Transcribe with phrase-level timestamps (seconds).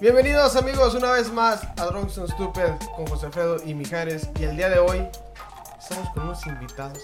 [0.00, 2.62] Bienvenidos amigos una vez más a Drunks and Stupid
[2.96, 5.06] con José Alfredo y Mijares y el día de hoy
[5.78, 6.98] estamos con unos invitados,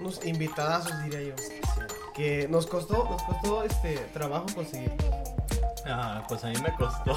[0.00, 1.34] unos invitadazos diría yo,
[2.14, 4.92] que nos costó, nos costó este trabajo conseguir.
[5.88, 7.16] Ah, pues a mí me costó.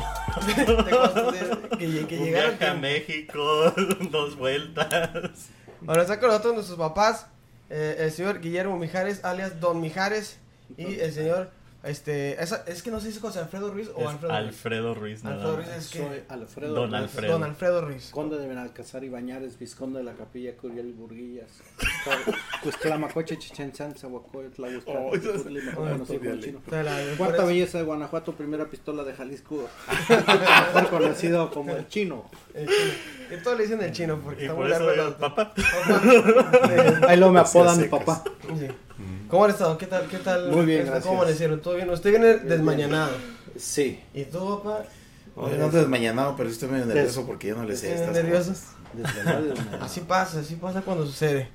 [0.55, 0.65] Te
[0.95, 2.49] costó de- que, que Un llegaron.
[2.57, 3.73] viaje a México,
[4.11, 5.09] dos vueltas.
[5.87, 7.27] Ahora está con nosotros nuestros papás,
[7.69, 10.37] eh, el señor Guillermo Mijares, alias Don Mijares,
[10.77, 11.49] y el señor,
[11.83, 14.47] este, esa- es que no se dice José Alfredo Ruiz o Es Alfredo Ruiz.
[14.47, 15.55] Alfredo Ruiz, nada Alfredo.
[15.57, 16.73] Ruiz es Soy que Alfredo.
[16.73, 17.31] Don Ruiz, Alfredo.
[17.33, 18.09] Don Alfredo Ruiz.
[18.11, 21.49] Conde de Benalcázar y Bañares, Vizconde de la Capilla, Curiel y Burguillas.
[22.63, 25.11] Pues Clamacoche, Chichen San, Zahuacoy, Tlahuesca, Oh,
[27.17, 29.67] Cuarta belleza de Guanajuato, primera pistola de Jalisco,
[30.09, 32.29] mejor conocido como el Chino.
[32.55, 35.53] Y todos le dicen el chino porque está por muy largo el papá.
[37.07, 38.23] Ahí luego me apodan mi papá.
[38.57, 38.67] Sí.
[39.29, 39.77] ¿Cómo han estado?
[39.77, 40.07] ¿Qué tal?
[40.07, 40.49] ¿Qué tal?
[40.49, 41.05] Muy bien, este, gracias.
[41.05, 41.61] ¿Cómo amanecieron?
[41.61, 41.89] ¿Todo bien?
[41.89, 43.11] Usted viene desmañanado.
[43.57, 43.99] Sí.
[44.13, 44.83] ¿Y tú, papá?
[45.35, 49.53] No, no desmañanado, pero estoy medio nervioso porque yo no le sé y desvelado.
[49.81, 51.47] Así pasa, así pasa cuando sucede.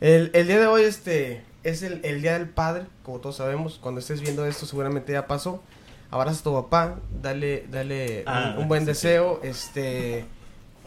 [0.00, 3.78] El, el día de hoy este es el, el Día del Padre, como todos sabemos.
[3.80, 5.62] Cuando estés viendo esto seguramente ya pasó.
[6.10, 10.24] Abraza a tu papá, dale, dale Ah, un, un buen sí, deseo, este,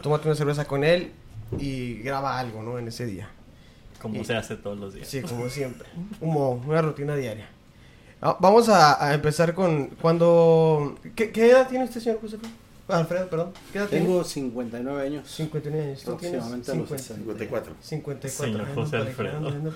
[0.04, 1.12] tómate una cerveza con él
[1.58, 2.78] y graba algo, ¿no?
[2.78, 3.30] En ese día.
[4.02, 5.08] Como Y- se hace todos los días.
[5.08, 5.88] Sí, como siempre.
[6.20, 7.48] Como una rutina diaria.
[8.22, 10.96] Ah, Vamos a, a empezar con cuando...
[11.16, 12.38] ¿Qué, qué edad tiene usted, señor José?
[12.90, 13.54] Ah, Alfredo, perdón.
[13.72, 14.06] ¿Qué edad tiene?
[14.06, 15.30] Tengo 59 años.
[15.32, 16.04] 59 años.
[16.04, 17.04] ¿Tú tienes Próximamente a los 50?
[17.04, 17.22] 60.
[17.22, 17.74] 54.
[17.82, 18.46] 54.
[18.46, 19.58] Señor ando José parejeando, Alfredo.
[19.58, 19.72] ando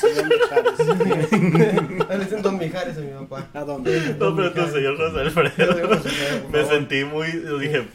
[0.00, 2.08] señor Mijares.
[2.10, 3.48] Le dicen Don Mijares a mi papá.
[3.54, 4.16] ¿A dónde?
[4.18, 5.50] No, pero tu señor José Alfredo.
[5.56, 7.32] José Alfredo, por Me sentí muy.
[7.42, 7.88] Yo dije.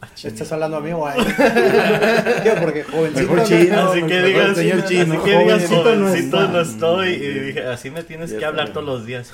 [0.00, 1.24] Ah, ¿Estás hablando a mí o a él?
[2.44, 3.20] Yo, porque jovencito.
[3.20, 3.90] Mejor no- chino.
[3.90, 5.22] Así que digas, señor así chino.
[5.24, 6.52] que digas, Jovencito no jovencito está.
[6.52, 7.08] no estoy.
[7.14, 8.74] Y dije, así me tienes Ya que hablar bien.
[8.74, 9.32] todos los días.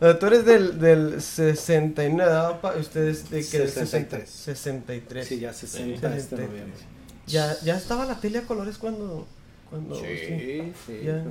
[0.00, 2.74] de Tú eres del, del 69, ¿verdad, papá?
[2.78, 4.28] Usted es de que 63.
[4.28, 5.26] 63.
[5.28, 6.48] Sí, ya 60 este 63.
[6.48, 6.80] noviembre.
[7.26, 9.26] Ya, ya estaba la tele a colores cuando...
[9.70, 11.00] cuando Sí, sí.
[11.04, 11.22] Ya.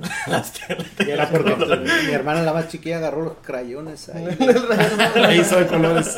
[1.06, 1.54] Y era porque
[2.06, 4.26] mi hermana la más chiquilla agarró los crayones ahí.
[5.16, 6.16] Ahí soy colores.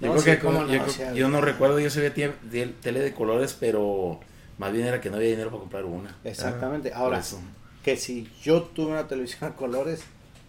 [0.00, 2.74] Yo No, creo sí, que cómo yo, creo- yo no recuerdo, yo sabía tie- tie-
[2.82, 4.20] tele de colores, pero
[4.58, 6.16] más bien era que no había dinero para comprar una.
[6.24, 6.90] Exactamente.
[6.90, 7.40] Por Ahora, eso.
[7.82, 10.02] que si yo tuve una televisión a colores,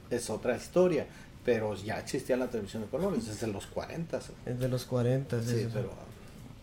[0.09, 1.05] es otra historia.
[1.45, 4.19] Pero ya existía la televisión de colores desde los 40.
[4.19, 5.47] Sí, Es de los 40, sí.
[5.61, 5.67] sí.
[5.73, 5.91] pero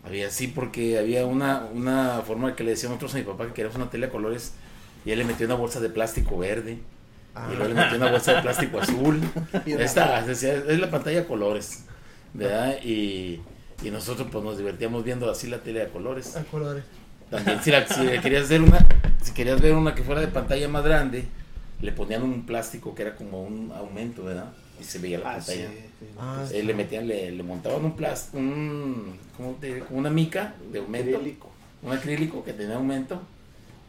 [0.03, 3.53] Había sí, porque había una, una forma que le decían otros a mi papá que
[3.53, 4.51] queríamos una tele a colores
[5.03, 6.77] y él le metió una bolsa de plástico verde
[7.33, 7.49] Ah.
[7.51, 9.19] y luego le metió una bolsa de plástico azul.
[9.65, 11.85] Esta, decía, es la pantalla a colores,
[12.37, 12.77] ¿verdad?
[12.83, 13.39] Y,
[13.83, 16.35] y nosotros pues nos divertíamos viendo así la tele a colores.
[16.35, 16.83] A colores.
[17.29, 18.85] También si, la- si querías ver una,
[19.21, 21.25] si querías ver una que fuera de pantalla más grande,
[21.81, 24.51] le ponían un plástico que era como un aumento, ¿verdad?
[24.79, 25.69] Y se veía la Ah, sí, pantalla.
[25.69, 26.05] sí.
[26.17, 29.79] Ah, Entonces, le metían, le, le montaban un plástico, un, ¿cómo te diré?
[29.81, 31.49] Como una mica de aumento, Acrílico.
[31.83, 33.21] un acrílico que tenía aumento,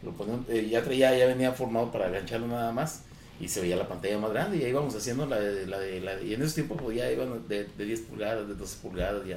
[0.02, 3.02] lo ponían, eh, ya traía, ya venía formado para agancharlo nada más
[3.40, 6.00] y se veía la pantalla más grande y ahí íbamos haciendo la de, la de,
[6.00, 8.76] la de- y en esos tiempos pues ya iban de, de 10 pulgadas, de 12
[8.82, 9.36] pulgadas ya,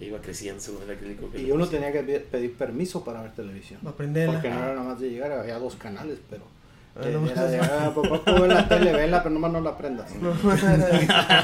[0.00, 1.92] ya iba creciendo según el acrílico que Y uno pusieron.
[1.92, 3.80] tenía que pe- pedir permiso para ver televisión.
[3.82, 4.32] Para aprenderla.
[4.34, 6.42] Porque no era nada más de llegar, había dos canales, pero.
[7.04, 9.78] Eh, no era de, ah, papá, tú ve la tele, vela, pero nomás no la
[9.78, 10.10] prendas.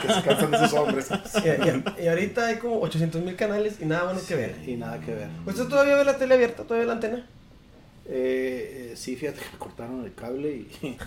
[0.02, 1.08] que se cansan esos hombres.
[1.44, 4.56] Y, y- y ahorita hay como 800 mil canales y nada bueno que ver.
[4.66, 5.28] Y nada que ver.
[5.46, 6.64] ¿Usted todavía ve la tele abierta?
[6.64, 7.26] ¿Todavía la antena?
[8.08, 10.68] Eh, eh, sí, fíjate que cortaron el cable y.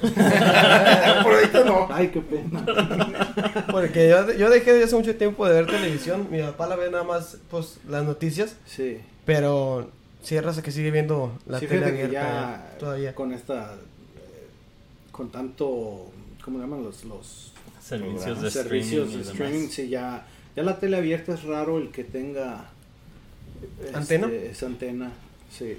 [1.24, 1.88] Por ahorita no.
[1.90, 2.66] Ay, qué pena.
[3.72, 6.28] Porque yo, yo dejé de hace mucho tiempo de ver televisión.
[6.30, 8.58] Mi papá la ve nada más pues, las noticias.
[8.66, 8.98] Sí.
[9.26, 9.90] Pero
[10.24, 13.16] sí hay raza que sigue viendo la sí, tele abierta ya todavía.
[13.16, 13.76] con esta.
[13.76, 14.48] eh,
[15.12, 16.12] con tanto.
[16.44, 17.06] ¿Cómo le llaman los.?
[17.06, 19.62] los Servicios de servicios streaming.
[19.68, 22.70] de sí, ya, ya la tele abierta es raro el que tenga
[23.84, 24.28] este, ¿Antena?
[24.32, 25.12] esa antena,
[25.50, 25.78] sí.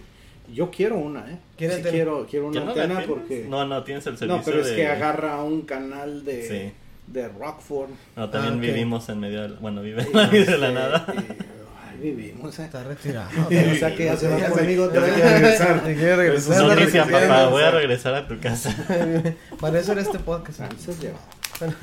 [0.53, 1.39] Yo quiero una, ¿eh?
[1.57, 3.47] Quiero, quiero ¿Ya una antena porque...
[3.49, 6.73] No, no, tienes el servicio No, pero es de- que agarra un canal de, Sí.
[7.13, 7.91] de Rockford.
[8.17, 9.61] No, también Ah, vivimos en medio de la...
[9.61, 11.07] Bueno, vive en medio de la nada.
[11.15, 12.65] y, ay, vivimos, ¿eh?
[12.65, 13.29] Está retirado.
[13.47, 15.13] O sea que ya se va Ya se- conmigo se vez.
[15.15, 15.85] quiere regresar.
[15.85, 16.63] Te quiere regresar.
[16.63, 17.29] Noticia, Regresar.
[17.29, 18.75] papá, voy a regresar a tu casa.
[19.61, 20.61] Para eso era este podcast.
[21.01, 21.19] Lleva.
[21.61, 21.79] para, hecho,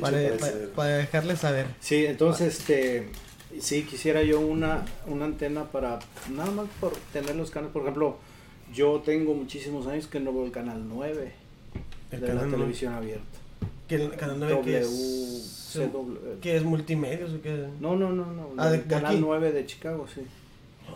[0.00, 1.66] parece- para- para dejarles saber.
[1.80, 3.08] Sí, entonces, este,
[3.60, 5.98] sí, quisiera yo una, una antena para,
[6.32, 7.72] nada más por tener los canales.
[7.72, 8.16] Por ejemplo,
[8.72, 11.32] yo tengo muchísimos años que no veo el canal 9
[12.10, 13.24] El de canal la televisión abierta.
[13.88, 16.62] Que el canal 9 que es, que es
[17.42, 17.66] qué.
[17.80, 18.48] No, no, no, no.
[18.56, 19.20] Ah, de- canal aquí.
[19.20, 20.22] 9 de Chicago, sí.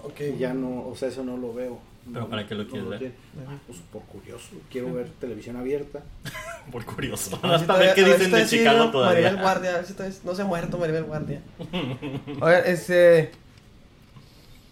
[0.04, 0.20] Ok.
[0.34, 1.78] Y ya no, o sea, eso no lo veo.
[2.12, 2.98] ¿Pero No- para qué lo no quieres ver?
[2.98, 3.14] tiene.
[3.46, 4.48] Ah, pues por curioso.
[4.70, 6.02] Quiero ver televisión abierta.
[6.72, 7.30] Por curioso.
[7.40, 9.34] Si Hasta ver qué dicen de Chicago Maribel todavía.
[9.34, 11.40] Guardia, a ver si todavía- no se ha muerto Maribel Guardia.
[12.40, 13.30] A ver, este.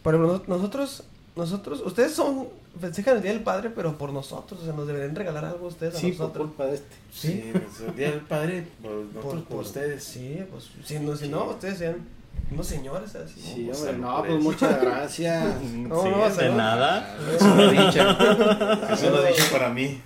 [0.02, 1.04] Por ejemplo, nos- nosotros,
[1.34, 2.48] nosotros, ustedes son,
[2.80, 5.94] festejan el Día del Padre, pero por nosotros, o sea, nos deberían regalar algo ustedes
[5.94, 6.46] a Sí, por nosotros.
[6.48, 6.96] culpa de este.
[7.12, 7.28] Sí.
[7.28, 10.04] Sí, pues, el día del padre, por nosotros, por, ustedes.
[10.04, 11.96] Sí, pues, si no, si no, ustedes sean
[12.50, 13.40] unos señores así.
[13.40, 14.40] Sí, pues, hombre, no, pues eso.
[14.40, 15.62] muchas gracias.
[15.72, 17.16] No, sí, no, de nada.
[17.34, 18.10] Es una dicha.
[18.92, 20.00] Es una dicha para mí.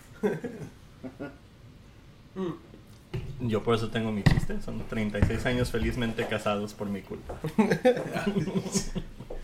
[3.40, 4.60] Yo por eso tengo mi chiste.
[4.62, 7.34] Son 36 años felizmente casados por mi culpa.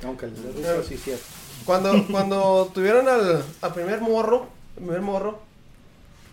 [0.05, 1.25] Aunque risa, sí, cierto.
[1.65, 5.41] Cuando, cuando tuvieron al, al primer morro, el primer morro,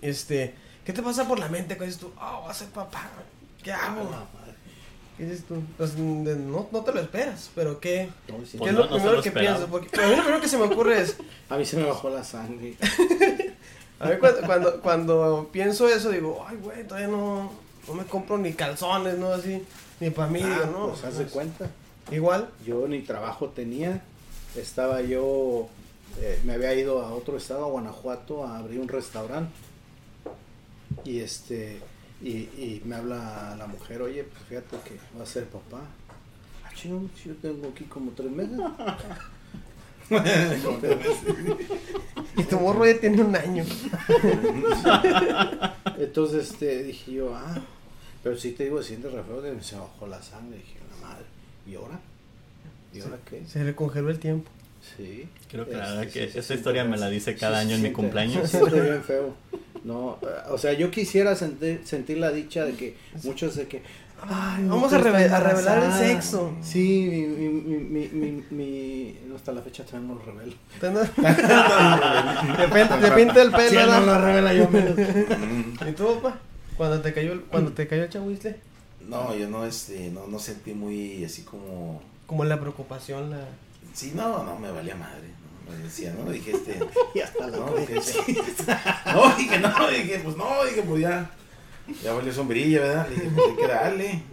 [0.02, 0.54] este,
[0.86, 3.10] ¿qué te pasa por la mente cuando dices tú, oh, voy a ser papá,
[3.64, 4.10] ¿qué hago?
[5.18, 5.56] ¿Qué dices tú?
[5.78, 6.02] Pues, de-
[6.36, 8.10] no, no te lo esperas, pero ¿qué?
[8.28, 8.54] No, sí.
[8.54, 9.66] ¿Qué Pues es no, lo no primero lo que piensas?
[9.70, 11.18] Porque a mí lo primero que se me ocurre es,
[11.50, 12.76] A mí se me bajó la sangre.
[14.00, 17.52] a mí cuando, cuando, cuando pienso eso digo, ay, güey, todavía no,
[17.88, 19.34] no me compro ni calzones, ¿no?
[19.34, 19.64] Así,
[20.00, 20.88] ni para mí, Ah, ¿no?
[20.90, 21.70] pues haz de Pues, cuenta.
[22.12, 24.02] Igual, Yo ni trabajo tenía.
[24.58, 25.68] Estaba yo,
[26.20, 29.52] eh, me había ido a otro estado, a Guanajuato, a abrir un restaurante.
[31.06, 31.80] Y este,
[32.24, 35.82] y, y me habla la mujer, oye, pues fíjate que va a ser papá.
[36.64, 38.60] Ah, chingón, si yo tengo aquí como tres meses.
[42.38, 43.64] y tu morro ya tiene un año.
[45.98, 47.62] Entonces este, dije yo, ah,
[48.24, 50.58] pero sí te digo, siente re feo, que se bajó la sangre.
[50.58, 51.26] Dije, la madre,
[51.68, 52.00] ¿y ahora?
[52.94, 53.44] ¿Y ahora qué?
[53.48, 54.50] Se le congeló el tiempo.
[54.98, 55.28] Sí.
[55.50, 57.82] Creo que Este, la verdad sí, que esa historia me la dice cada año en
[57.82, 58.52] mi cumpleaños.
[58.72, 59.36] Bien feo.
[59.84, 60.18] No,
[60.50, 63.82] o sea, yo quisiera sentir, sentir la dicha de que muchos de que
[64.26, 66.54] Ay, Vamos a, reve- a revelar el sexo.
[66.62, 70.54] Sí, mi, mi, mi, mi, mi- hasta la fecha todavía no lo revelo.
[72.58, 74.96] Depende, depende del pelo, él no lo revela yo menos.
[75.90, 76.38] ¿Y tú, papá?
[76.78, 78.56] Cuando te cayó el, cuando te cayó el chahuizle,
[79.08, 82.02] No, yo no, este, no, no sentí muy así como...
[82.26, 83.40] como la preocupación, la...
[83.94, 85.28] Sí, no, no, me valía madre.
[85.70, 86.80] Me decía, no, dije, este...
[87.16, 88.18] Y hasta la No, dije, sí.
[89.14, 91.30] no, dije, no, dije, pues no, dije, pues ya,
[92.04, 93.08] ya valió sombrilla, ¿verdad?
[93.10, 94.24] Le dije, pues hay que darle,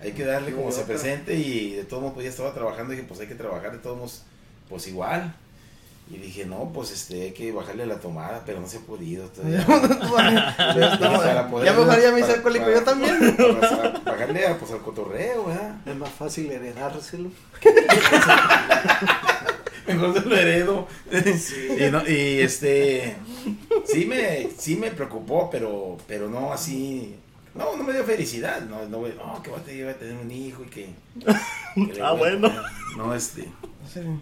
[0.00, 3.04] hay que darle como se presente y de todos modos, pues ya estaba trabajando, dije,
[3.06, 4.22] pues hay que trabajar de todos modos,
[4.68, 5.34] pues igual.
[6.10, 9.26] Y dije, no, pues este, hay que bajarle la tomada, pero no se ha podido
[9.28, 9.64] todavía.
[9.66, 13.36] Para poder- ya mejor ya me hice alcohólico yo también.
[13.36, 13.60] para-
[13.94, 15.76] para bajarle a, pues, al cotorreo, ¿verdad?
[15.86, 17.30] Es más fácil heredárselo.
[19.86, 20.88] Mejor se lo heredo.
[21.10, 23.16] y, no- y, este
[23.86, 27.16] sí me, sí me preocupó, pero, pero no así.
[27.54, 28.62] No, no me dio felicidad.
[28.62, 30.88] No, no, no que va a tener, un hijo y que.
[32.02, 32.52] Ah, voy bueno.
[32.96, 33.48] No, este.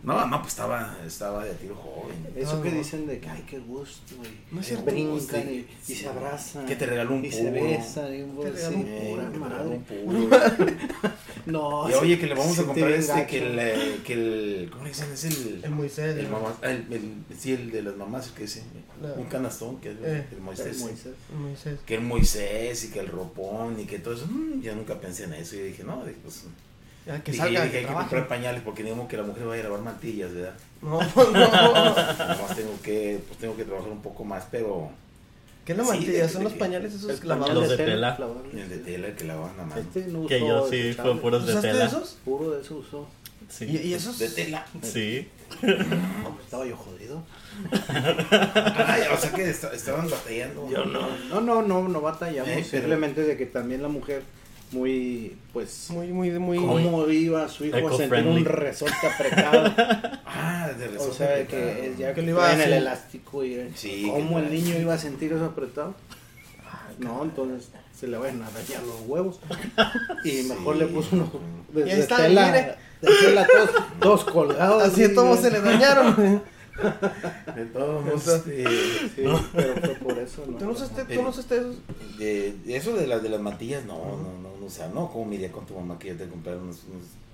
[0.03, 2.17] No, no, pues estaba, estaba de tiro joven.
[2.37, 2.79] Eso No, que no.
[2.79, 5.95] dicen de que, ay, qué gusto, y No es cierto, brincan gusto, y, y sí.
[5.97, 6.67] se abrazan.
[6.67, 7.53] Que te regaló un Y se puro.
[7.65, 8.15] besan.
[8.15, 10.39] Y un Te regaló un sí, que te regaló un puro.
[11.47, 14.85] No, Y oye, que le vamos a comprar este, que el, eh, que el, ¿cómo
[14.85, 15.13] le dicen?
[15.13, 16.17] Es el, El Moisés.
[16.17, 18.63] el mamá, el, el- sí, el de las mamás, que es
[19.01, 20.27] La- un canastón, que es Eh.
[20.33, 20.67] el Moisés.
[20.77, 21.15] El Moisés.
[21.33, 21.79] El Moisés.
[21.87, 25.25] que el Moisés y que el ropón y que todo eso, mm, yo nunca pensé
[25.25, 25.57] en eso.
[25.57, 26.45] Y dije, no, pues,
[27.07, 29.55] Ya, que salga, dije, que hay que comprar pañales porque digamos que la mujer va
[29.55, 30.55] a lavar mantillas, ¿verdad?
[30.83, 31.45] No, no.
[31.53, 34.91] Además tengo que, pues tengo que trabajar un poco más, pero
[35.65, 36.29] ¿Qué es la mantilla?
[36.29, 37.55] ¿Son los que- pañales esos El lavables?
[37.55, 38.19] Los de tela.
[38.53, 39.81] el de tela, el que lavaban a mano.
[39.81, 41.85] Este no Que yo sí, fue puros de ¿Usaste tela.
[41.87, 42.19] esos?
[42.25, 43.09] Puro de eso usó.
[43.49, 43.67] Sí.
[43.67, 44.19] ¿Y, y esos?
[44.19, 44.65] De tela.
[44.83, 45.29] Sí.
[45.63, 47.23] No, estaba yo jodido.
[47.91, 50.69] Ay, o sea que esta- estaban batallando.
[50.71, 51.07] Yo no.
[51.29, 52.49] No, no, no, no batallamos.
[52.49, 54.23] Eh, pero- Simplemente de que también la mujer,
[54.73, 56.59] muy, pues, Muy, muy, muy...
[56.59, 59.75] ¿cómo iba su hijo a sentir un resorte apretado?
[60.35, 61.47] Ah, de o resorte sea, apretado.
[61.47, 64.99] que ya Que lo iba en el elástico y Sí, ¿cómo el niño iba a
[64.99, 65.95] sentir eso apretado?
[66.99, 69.41] No, entonces se le van a dañar los huevos.
[70.25, 71.29] Y mejor le puso unos
[71.73, 72.77] de, Y ahí de está, tela, mire.
[73.03, 74.83] de tela todos, todos colgados.
[74.85, 76.43] Así todos se le dañaron.
[77.55, 80.57] De todos modos, este, Sí, pero fue por eso, ¿no?
[80.59, 81.77] ¿Tú no usaste, tú no usaste esos?
[82.19, 85.11] de, de eso de, las de las mantillas, no, no, no, no, o sea, no,
[85.11, 86.81] como me iría con tu mamá que ya te compraron unas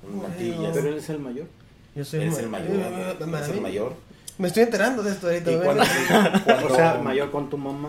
[0.02, 0.22] Bueno.
[0.28, 0.72] mantillas.
[0.74, 1.46] Pero él es el mayor.
[1.94, 3.26] Yo soy Eres el ma- mayor, Eh, ¿no?
[3.26, 3.92] me- Eres el mayor.
[4.38, 5.62] Me estoy enterando de esto ahorita.
[5.62, 5.82] Cuando,
[6.44, 7.88] cuando- O sea, mayor con tu mamá.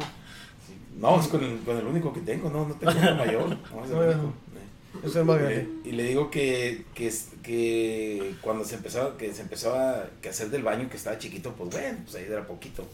[0.99, 3.49] No, es con el, con el único que tengo, no, no tengo uno mayor.
[3.49, 4.11] No, es el Bueno.
[4.11, 4.33] único.
[4.93, 5.67] Más Y grande.
[5.83, 10.63] le, y le digo que, que, cuando se empezaba, que se empezaba que hacer del
[10.63, 12.85] baño, que estaba chiquito, pues bueno, pues ahí era poquito.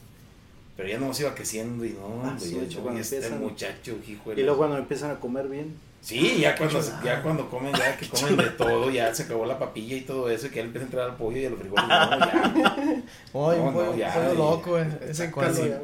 [0.77, 3.39] Pero ya no se iba creciendo y no, Ah, sí, hecho, cuando y este empiezan-
[3.39, 5.73] muchacho, hijo de Y luego cuando empiezan a comer bien.
[6.01, 9.57] Sí, ya cuando, ya cuando comen, ya que comen de todo, ya se acabó la
[9.57, 11.49] papilla y todo eso, y que ya le empieza a entrar al pollo y a
[11.49, 12.53] los frijoles, no, ya.
[12.53, 15.31] Ay, No, no, ya, y- loco, eh, ese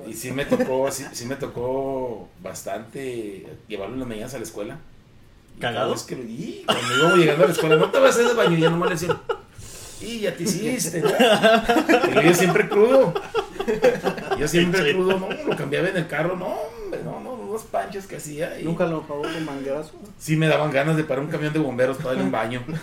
[0.06, 4.38] Y y sí me tocó, sí, sí me tocó bastante llevarlo en las mañanas a
[4.38, 4.78] la escuela.
[5.62, 5.92] Y cada ¿Cagado?
[5.94, 8.28] vez que lo- y cuando íbamos llegando a la escuela, no te vas a hacer
[8.28, 9.18] de baño, y ya nomás le decían,
[10.02, 11.10] y ya te hiciste, ¿no?
[12.22, 13.14] Y yo siempre crudo.
[14.40, 17.62] Yo siempre Qué crudo, no, lo cambiaba en el carro, no, hombre, no, no, unos
[17.64, 18.60] panchos que hacía.
[18.60, 19.92] Y Nunca lo pagó con manguerazo.
[20.18, 22.64] Sí me daban ganas de parar un camión de bomberos para darle un baño.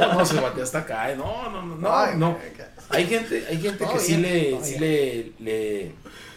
[0.00, 2.38] No, no, se bateó hasta acá, eh, no, no, no, no, no.
[2.88, 5.92] Hay gente, hay gente que sí le, sí le, le,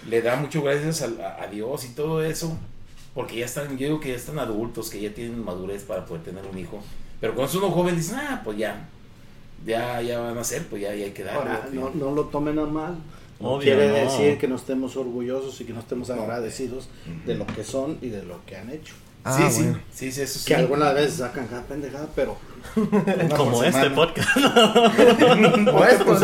[0.08, 2.56] le da mucho gracias al- a, a Dios y todo eso,
[3.14, 6.24] porque ya están, yo digo que ya están adultos, que ya tienen madurez para poder
[6.24, 6.82] tener un hijo.
[7.22, 8.88] Pero cuando es uno joven dicen, ah, pues ya,
[9.66, 11.52] ya, ya van a ser, pues ya, ya hay que darle.
[11.72, 12.98] No, no lo tomen a mal.
[13.40, 13.94] No Obvio, quiere no.
[13.96, 16.16] decir que no estemos orgullosos y que no estemos No.
[16.22, 16.88] agradecidos
[17.26, 18.94] de lo que son y de lo que han hecho.
[19.26, 19.80] Ah, sí, sí, bueno.
[19.94, 20.46] sí, sí, eso sí.
[20.46, 22.36] Que algunas veces sacan cada pendejada, pero
[22.76, 24.30] Una Como este podcast.
[24.38, 26.20] Otra esto, como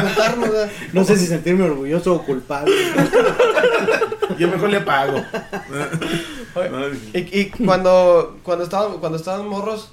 [0.00, 0.50] juntarnos,
[0.92, 2.72] no sé si sentirme orgulloso o culpable.
[4.38, 5.18] Yo mejor le pago.
[7.12, 9.90] Y, y cuando, cuando estaban, cuando estaban morros,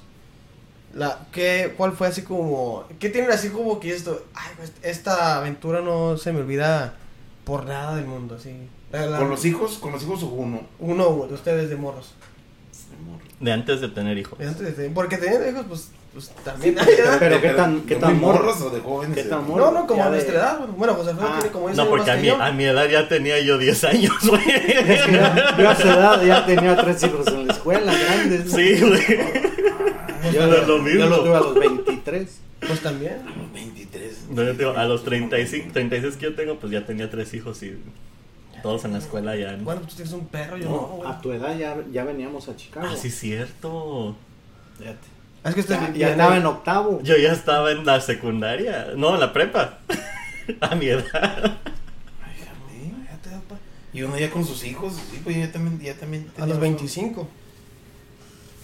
[0.94, 5.38] la, ¿qué, ¿cuál fue así como, qué tienen así como que esto, ay, pues, esta
[5.38, 6.94] aventura no se me olvida
[7.44, 8.54] por nada del mundo, así.
[8.92, 10.60] La- la- Con los hijos, con los hijos o uno.
[10.78, 12.14] Uno de ustedes de morros.
[13.40, 14.38] De antes de tener hijos.
[14.38, 16.76] Antes de- porque teniendo hijos, pues, pues también.
[17.18, 19.16] Pero qué tan- qué ¿De tan morros o de jóvenes?
[19.16, 19.64] ¿Qué tan Eh, morro?
[19.66, 20.58] no, no, como Ya a de- nuestra edad.
[20.58, 22.42] bueno, Bueno, José Alfredo Ah, tiene como 10 No, porque a mi, yo.
[22.42, 24.42] a mi edad ya tenía yo 10 años, güey.
[24.50, 28.50] Es que yo, yo a esa edad ya tenía tres hijos en la escuela, grandes.
[28.52, 29.02] Sí, güey.
[30.32, 31.04] Yo, no es lo yo mismo.
[31.06, 32.38] lo tuve a los 23.
[32.66, 33.16] Pues también.
[33.52, 34.26] 23.
[34.30, 37.60] No, yo digo, a los 35, 36 que yo tengo, pues ya tenía tres hijos
[37.64, 37.76] y
[38.62, 39.56] todos en la escuela ya.
[39.60, 41.10] Bueno, pues tú tienes un perro, yo no, No, güey.
[41.10, 42.86] a tu edad ya, ya veníamos a Chicago.
[42.88, 44.14] Ah, sí, cierto.
[44.78, 45.11] Fíjate.
[45.44, 47.00] Ah, Es que este Ya, ya estaba en octavo.
[47.02, 48.88] Yo ya estaba en la secundaria.
[48.96, 49.78] No, en la prepa.
[50.60, 51.58] A mi edad.
[53.94, 56.26] Y uno ya con sus hijos, sí, pues ya también, ya también.
[56.38, 57.28] A los otro- 25.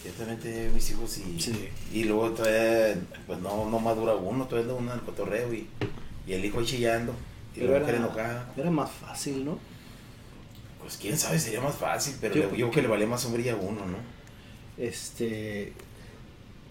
[0.04, 1.68] Ya también tenía mis hijos y, Sí.
[1.92, 5.68] y luego todavía, pues no, no madura uno, todavía uno en el cotorreo y,
[6.26, 7.12] y el hijo chillando
[7.54, 8.52] y Pero la mujer era, enojada.
[8.56, 9.58] era más fácil, ¿no?
[10.80, 13.52] Pues quién sabe, sería más fácil, pero le- yo creo que le valía más sombrilla
[13.52, 13.98] a uno, ¿no?
[14.78, 15.74] Este.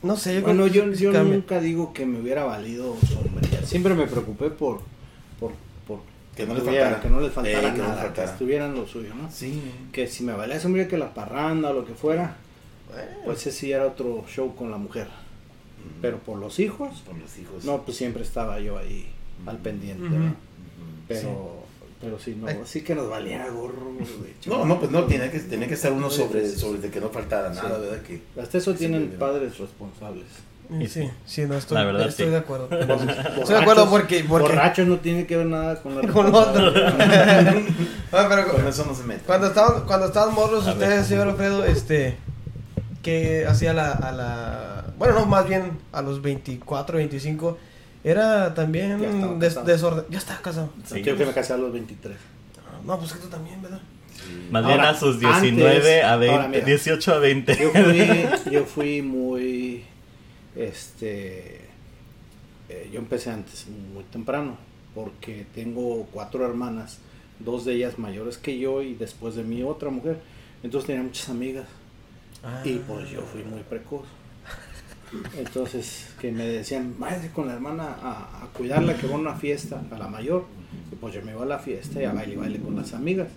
[0.03, 3.61] No sé, yo Bueno, yo, yo nunca digo que me hubiera valido sombría.
[3.65, 4.81] Siempre me preocupé por.
[5.39, 5.51] por,
[5.87, 5.99] por
[6.35, 7.01] Que no les tuviera- faltara.
[7.03, 9.29] Que no les faltara Eh, que no les estuvieran lo suyo, ¿no?
[9.31, 9.61] Sí.
[9.91, 12.35] Que si me valía sombría que la parranda o lo que fuera,
[12.91, 15.07] Bueno, pues ese sí era otro show con la mujer.
[16.01, 17.63] Pero por los hijos, Por los hijos.
[17.65, 19.07] no, pues siempre estaba yo ahí
[19.45, 20.03] al pendiente.
[20.05, 20.33] Ujú.
[21.07, 21.56] Pero,
[21.99, 23.91] pero sí, no, sí que nos valiera gorro.
[24.45, 26.59] No, no, pues no, tiene que, tiene que estar uno Sí, sobre, sí, sí.
[26.59, 27.59] sobre de que no faltara Sí.
[27.63, 28.01] nada, ¿verdad?
[28.01, 29.17] Que, Hasta eso Sí, tienen sí.
[29.19, 30.25] padres responsables.
[30.69, 31.09] Y sí, sí.
[31.25, 32.31] sí, no estoy, La verdad, estoy sí.
[32.31, 32.69] de acuerdo.
[32.69, 36.31] Borrachos- Estoy de acuerdo porque, porque Borrachos no tiene que ver nada con la con
[36.31, 36.71] lo otro.
[38.11, 39.21] Ah, pero con eso no se mete.
[39.25, 41.03] cuando estaban, cuando estaban morros, A ustedes, ver.
[41.05, 42.15] señor Alfredo, este,
[43.01, 47.57] que hacía la, a la, bueno, no, más bien a los 24, 25,
[48.03, 48.99] era también
[49.39, 49.53] des.
[50.09, 50.69] Ya estaba casado.
[50.85, 51.01] Sí.
[51.03, 52.15] Yo que me casé a los 23.
[52.85, 53.81] No, pues que tú también, ¿verdad?
[54.15, 54.47] Sí.
[54.51, 56.65] Más bien a sus 19 antes- a 20, ahora mira.
[56.65, 57.57] 18 a 20.
[57.57, 59.83] Yo fui, yo fui muy,
[60.55, 61.61] este,
[62.69, 64.57] eh, yo empecé antes, muy temprano,
[64.95, 66.99] porque tengo cuatro hermanas,
[67.39, 70.19] dos de ellas mayores que yo y después de mí otra mujer.
[70.63, 71.65] Entonces tenía muchas amigas
[72.43, 72.61] Ah.
[72.63, 74.05] y pues yo fui muy precoz.
[75.37, 79.35] Entonces que me decían, váyase con la hermana a, a cuidarla que va a una
[79.35, 80.45] fiesta, a la mayor.
[80.91, 82.93] Y pues yo me iba a la fiesta y a baile y baile con las
[82.93, 83.27] amigas.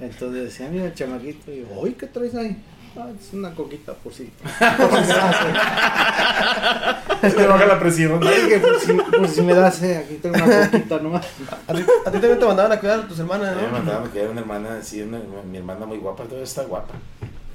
[0.00, 2.56] Entonces decía, mira, chamaquito, y yo, oye, ¿qué traes ahí?
[2.96, 4.24] "Ah, es una coquita, por si.
[4.24, 7.28] Por si me da sed".
[7.28, 8.20] Es que baja la presión.
[8.48, 11.26] Que por si, por si me da sed, aquí tengo una coquita nomás.
[11.68, 13.66] ¿A ti, a ti también te mandaban a cuidar a tus hermanas, A mí me
[13.68, 13.72] ¿no?
[13.72, 16.94] mandaban que era una hermana, sí, una- mi hermana muy guapa, todavía está guapa.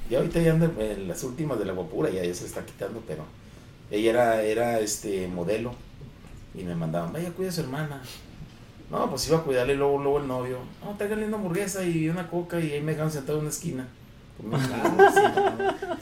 [0.08, 3.02] Y ahorita ya anda en las últimas de la guapura, ya, ya se está quitando,
[3.06, 3.24] pero
[3.94, 5.72] ella era, era este modelo
[6.54, 8.02] y me mandaban, vaya, cuida a su hermana.
[8.90, 10.58] No, pues iba a cuidarle luego, luego el novio.
[10.84, 13.88] No, tráigale una hamburguesa y una coca y ahí me dejan sentado en una esquina.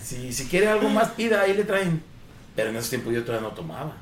[0.01, 2.03] Si, si quiere algo más, pida, ahí le traen.
[2.57, 3.97] Pero en ese tiempo yo todavía no tomaba.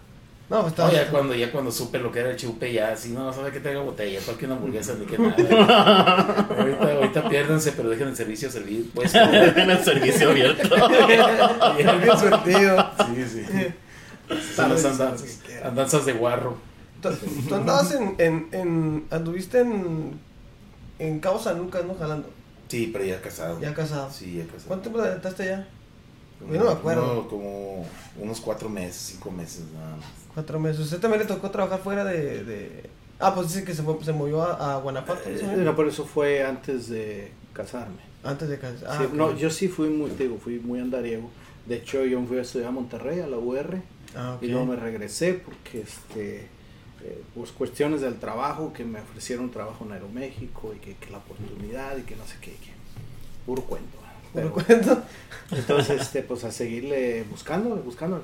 [0.51, 0.93] No, pues No, estaba.
[0.93, 3.61] ya cuando, ya cuando supe lo que era el chupe, ya así, no, sabe que
[3.61, 6.47] traiga botella, para que una hamburguesa ni que nada.
[6.59, 9.15] ahorita, ahorita piérdanse, pero dejen el servicio servir, pues.
[9.15, 10.69] en el servicio abierto.
[11.77, 12.91] Bien surtido.
[13.15, 13.75] Sí, sí.
[14.57, 16.57] Son las andanzas, andanzas de guarro.
[17.01, 17.09] ¿Tú,
[17.49, 19.07] tú andabas en, en, en.
[19.11, 20.19] Anduviste en.
[20.99, 21.95] En Cabo San Lucas, ¿no?
[21.95, 22.29] Jalando.
[22.69, 23.59] Sí, pero ya casado.
[23.61, 24.11] Ya casado.
[24.13, 24.65] Sí, ya casado.
[24.69, 25.67] ¿Cuánto tiempo te aventaste ya?
[26.41, 27.13] Yo no me acuerdo.
[27.13, 27.87] Uno- como
[28.19, 30.07] unos cuatro meses, cinco meses nada más.
[30.35, 30.81] Cuatro meses.
[30.81, 32.45] ¿Usted también le tocó trabajar fuera de...?
[32.45, 32.91] de...
[33.19, 35.29] Ah, pues dice que se, fue- se movió a, a Guanajuato.
[35.29, 35.37] ¿no?
[35.53, 37.99] Eh, no, por eso fue antes de casarme.
[38.25, 38.89] Antes de casar.
[38.89, 41.29] Ah, Sí, no, yo sí fui muy, digo, fui muy andariego.
[41.67, 43.77] De hecho, yo me fui a estudiar a Monterrey, a la UR,
[44.17, 44.43] Ah, ok.
[44.43, 46.47] y luego me regresé porque, este,
[47.05, 51.19] eh, pues cuestiones del trabajo, que me ofrecieron trabajo en Aeroméxico y que, que la
[51.19, 52.71] oportunidad y que no sé qué, que
[53.45, 53.99] puro cuento.
[54.33, 55.03] Puro Pero- cuento.
[55.51, 58.23] Entonces, este, pues a seguirle buscándole, buscándole.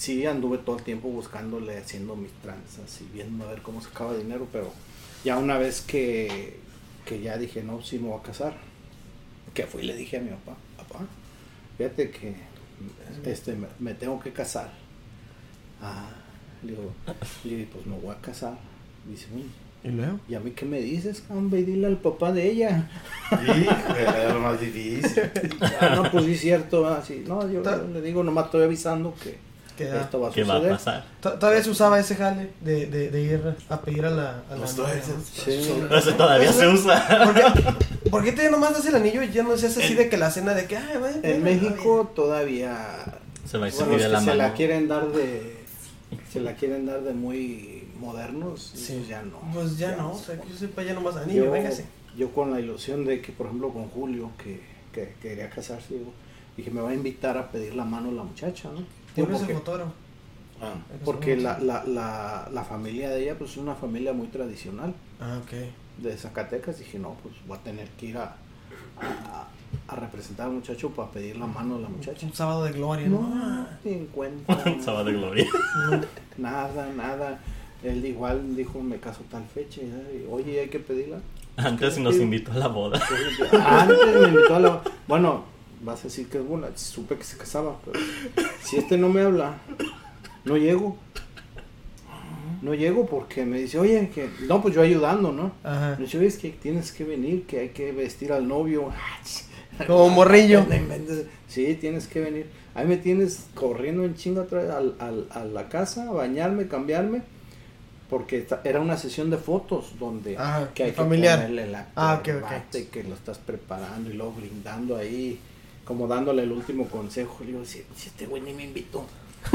[0.00, 4.16] Sí, anduve todo el tiempo buscándole, haciendo mis tranzas y viendo a ver cómo sacaba
[4.16, 4.72] dinero, pero
[5.24, 6.56] ya una vez que,
[7.04, 8.54] que ya dije, no, sí me voy a casar,
[9.52, 11.00] que fui y le dije a mi papá, papá,
[11.76, 12.34] fíjate que
[13.26, 14.72] este, me, me tengo que casar.
[15.82, 16.08] Ah,
[16.62, 16.92] le digo,
[17.44, 18.54] le digo, pues me voy a casar.
[19.06, 19.44] Dice, "Uy,
[19.84, 20.18] ¿Y luego?
[20.30, 21.60] ¿y a mí qué me dices, hombre?
[21.60, 22.88] Y dile al papá de ella.
[23.32, 25.22] Híjole, era lo más difícil.
[25.80, 26.86] Ah, no, pues sí es cierto.
[26.88, 27.22] ah, sí.
[27.26, 29.36] No, yo, Ta- yo le digo, nomás estoy avisando que
[29.84, 30.76] Esto va a ¿Qué va a suceder.
[30.76, 31.04] pasar?
[31.20, 34.30] To- Todavía se usaba ese jale de, de, de ir a pedir a la...
[34.48, 35.72] A la Pues todavía se- Sí.
[36.16, 37.24] Todavía se usa.
[37.24, 39.94] ¿Por qué, ¿Por qué te nomás das el anillo y ya no se hace así
[39.94, 43.04] de que la cena de que, ay, bueno, En bueno, México todavía
[43.46, 44.56] Se va se bueno, pide los la que se la mano.
[44.56, 45.56] quieren dar de
[46.32, 48.94] se la quieren dar de muy modernos, Sí.
[48.96, 49.40] pues ya no.
[49.52, 51.84] Pues ya no, o sea, que yo sepa ya nomás anillo, yo, véngase.
[52.16, 54.60] yo con la ilusión de que, por ejemplo, con Julio, que,
[54.92, 56.12] que quería casarse, digo,
[56.56, 58.82] dije, me va a invitar a pedir la mano a la muchacha, ¿no?
[59.16, 59.92] Digo, Julio es el porque fotógrafo.
[60.62, 60.74] Ah,
[61.04, 64.92] porque la, la, la, la familia de ella pues es una familia muy tradicional.
[65.20, 65.52] Ah, ok.
[66.02, 68.36] de Zacatecas, dije, no, pues voy a tener que ir a,
[69.00, 69.46] a,
[69.88, 72.26] a representar al muchacho para pedir la mano de la muchacha.
[72.26, 73.22] Un sábado de gloria, ¿no?
[73.22, 74.62] No, ni en cuenta.
[74.66, 75.46] Un sábado de gloria.
[76.38, 77.38] Nada, nada.
[77.82, 79.80] Él igual dijo, me caso tal fecha.
[79.80, 81.18] y, Oye, hay que pedirla.
[81.56, 83.00] Antes nos invitó a la boda.
[83.66, 84.82] Antes me invitó a la...
[85.08, 85.44] Bueno,
[85.80, 86.68] vas a decir que es buena.
[86.76, 87.98] Supe que se casaba, pero
[88.64, 89.58] si este no me habla,
[90.44, 90.96] no llego.
[92.62, 94.28] No llego porque me dice, oye, que...
[94.46, 95.52] No, pues yo ayudando, ¿no?
[95.64, 95.96] Ajá.
[95.98, 98.90] Me dice, oye, es que tienes que venir, que hay que vestir al novio.
[99.86, 100.66] Como morrillo.
[101.48, 102.46] Sí, tienes que venir.
[102.76, 107.22] Ahí me tienes corriendo en chinga al, al- a la casa, a bañarme, cambiarme.
[108.08, 110.36] Porque era una sesión de fotos donde
[110.74, 111.38] que hay familiar.
[111.40, 112.40] que ponerle la Ah, ok, ok.
[112.42, 115.40] corbata y que lo estás preparando y luego brindando ahí,
[115.90, 117.38] como dándole el último consejo.
[117.40, 119.04] Le digo, si, si este güey ni me invitó.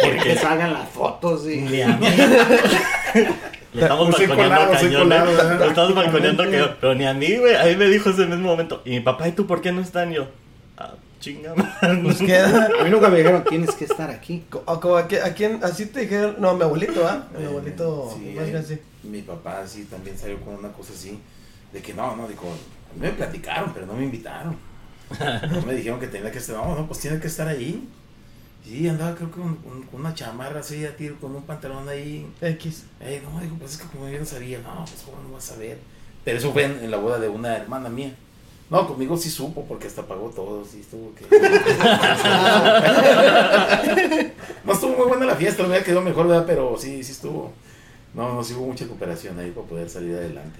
[0.00, 1.60] Quiere que salgan las fotos y...
[1.60, 2.06] Ni a mí.
[3.74, 5.20] Le estamos balconeando cañón, ¿eh?
[5.58, 7.54] Le estamos balconeando que Pero ni a mí, güey.
[7.54, 8.80] A mí me dijo ese mismo momento.
[8.86, 10.10] Y mi papá, ¿y tú por qué no están?
[10.10, 10.28] Y yo,
[10.78, 11.52] ah, chinga.
[12.02, 12.70] Pues queda.
[12.80, 14.42] A mí nunca me dijeron, tienes que estar aquí.
[14.64, 17.26] O Como a, qui- a quién, así te dijeron, no, a mi abuelito, ¿ah?
[17.38, 18.78] Mi abuelito, Sí, eh.
[19.02, 21.18] Mi papá sí también salió con una cosa así,
[21.74, 24.56] de que no, no, dijo, a mí me platicaron, pero no me invitaron.
[25.50, 27.86] No me dijeron que tenía que estar, no, no, pues tiene que estar ahí.
[28.64, 32.26] Sí, andaba creo que con, con una chamarra así a tiro, con un pantalón ahí.
[32.40, 32.84] X.
[33.00, 35.52] Ey, no, dijo, pues es que como yo no sabía, no, pues cómo no vas
[35.52, 35.78] a ver.
[36.24, 38.16] Pero eso fue en, en la boda de una hermana mía.
[38.70, 41.26] No, conmigo sí supo porque hasta pagó todo, sí estuvo que...
[44.64, 46.46] no estuvo muy buena la fiesta, me quedado mejor, ¿verdad?
[46.46, 47.52] Pero sí, sí estuvo.
[48.14, 50.58] No, no, sí hubo mucha cooperación ahí para poder salir adelante.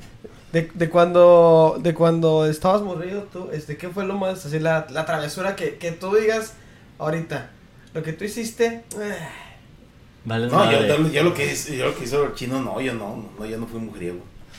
[0.53, 4.87] De, de cuando de cuando estabas morrido tú, este, ¿qué fue lo más, así, la,
[4.91, 6.55] la travesura que, que tú digas
[6.99, 7.51] ahorita?
[7.93, 9.19] Lo que tú hiciste, eh,
[10.25, 12.81] Vale, No, yo, yo- yo lo que hice, yo lo que hizo el chino, no,
[12.81, 14.19] yo no, no, yo no fui mujeriego.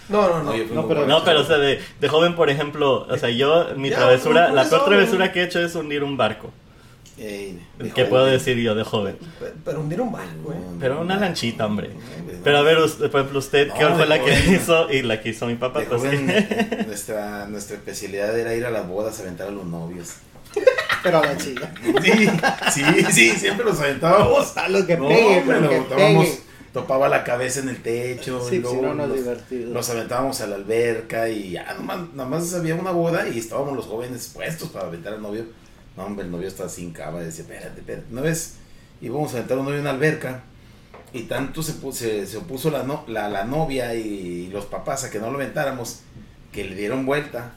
[0.10, 0.44] no, no, no.
[0.52, 1.08] No, yo fui No, pero-.
[1.08, 4.52] No, pero o sea, de, de joven, por ejemplo, o sea, yo, mi Ya, travesura,
[4.52, 6.52] la peor travesura que he hecho es hundir un barco.
[7.18, 8.10] Ey, de ¿Qué joven.
[8.10, 9.16] puedo decir yo de joven?
[9.40, 10.58] Pe- Pero hundir un barco, güey.
[10.82, 11.92] Pero una lanchita, hombre.
[12.44, 15.22] Pero a ver, usted, por ejemplo, usted, ¿qué No, fue la que hizo y la
[15.22, 15.82] que hizo mi papá?
[15.88, 16.26] Pues joven,
[16.88, 20.16] nuestra, nuestra especialidad era ir a las bodas a aventar a los novios.
[21.04, 21.72] Pero a la chica.
[22.04, 22.28] Sí,
[22.74, 24.58] sí, sí, siempre los aventábamos.
[24.58, 26.40] A lo que No, pegue, hombre, lo que botábamos, pegue.
[26.74, 28.42] topaba la cabeza en el techo.
[28.42, 29.74] Sí, y si luego no, no es los- divertido.
[29.74, 33.86] Los aventábamos a la alberca y ya nomás, nomás había una boda y estábamos los
[33.86, 35.46] jóvenes puestos para aventar al novio.
[35.98, 38.06] No, hombre, el novio estaba sin cava y decía, espérate, espérate.
[38.12, 38.56] Una vez
[39.02, 40.44] íbamos a aventar a un novio en una alberca
[41.14, 45.10] y tanto se, se, se opuso la, no- la, la novia y los papás a
[45.12, 46.02] que no lo aventáramos
[46.52, 47.52] que le dieron vuelta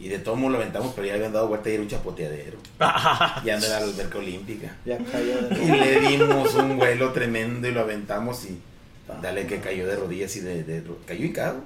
[0.00, 2.58] y de todo modo lo aventamos, pero ya habían dado vuelta y era un chapoteadero.
[3.44, 4.74] Ya no era la alberca olímpica.
[4.84, 8.58] Ya cayó de Y le dimos un vuelo tremendo y lo aventamos y
[9.22, 11.62] dale que cayó de rodillas y de, de ro- cayó hincado.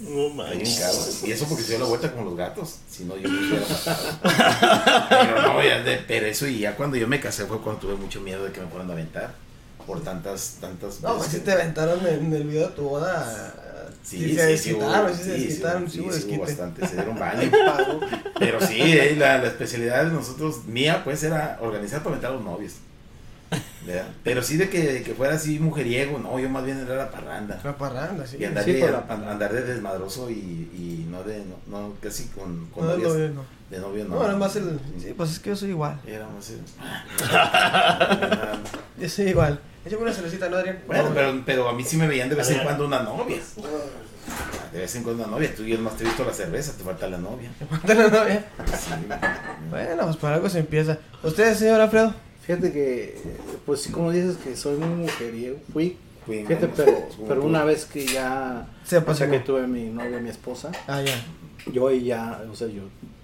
[0.00, 1.22] No manches.
[1.24, 2.76] Y eso porque se dio la vuelta como los gatos.
[2.90, 4.18] Si no, yo no hubiera pasado.
[5.10, 7.96] Pero no, ya de, pero eso y ya cuando yo me casé fue cuando tuve
[7.96, 9.34] mucho miedo de que me fueran a aventar.
[9.86, 13.54] Por tantas, tantas No, pues si te aventaron en el video de tu boda,
[14.02, 17.50] Sí, se desquitaron, sí se sí, desquitaron, sí, sí sí, bastante, se dieron baño.
[18.38, 22.32] Pero sí, eh, la, la especialidad de nosotros, mía, pues era organizar para meter a
[22.32, 22.72] los novios.
[23.86, 24.06] ¿Verdad?
[24.22, 27.10] Pero sí de que, de que fuera así mujeriego, no, yo más bien era la
[27.10, 27.60] parranda.
[27.64, 28.36] La parranda, sí.
[28.38, 29.32] Y andar, Sí, de, la parranda.
[29.32, 33.12] andar de desmadroso y, y no de, no, no, casi con, con No, novias.
[33.12, 33.60] no, no.
[33.70, 34.16] De novio no.
[34.16, 34.80] No, nada más el.
[35.00, 36.00] Sí, pues es que yo soy igual.
[36.06, 36.58] Éramos, eh,
[39.00, 39.60] Yo soy igual.
[39.84, 40.80] Échame una cervecita, ¿no, Adrián?
[40.86, 43.38] Bueno, No, pero, pero a mí sí me veían de vez en cuando una novia.
[44.72, 45.52] De vez en cuando una novia.
[45.54, 47.50] Tú y yo más te he visto la cerveza, te falta la novia.
[47.58, 48.44] ¿Te falta la novia?
[48.78, 48.90] Sí,
[49.70, 50.98] Bueno, pues para algo se empieza.
[51.24, 52.14] ¿Usted, señor Alfredo?
[52.50, 53.16] Fíjate que,
[53.64, 55.96] pues sí, como dices que soy muy mujeriego, fui.
[56.26, 56.68] Fui, Fíjate,
[57.28, 61.00] pero, una vez que ya, Se o sea, que tuve mi novia, mi esposa, Ah,
[61.00, 61.14] ya.
[61.72, 62.82] yo ahí ya, o sea, yo,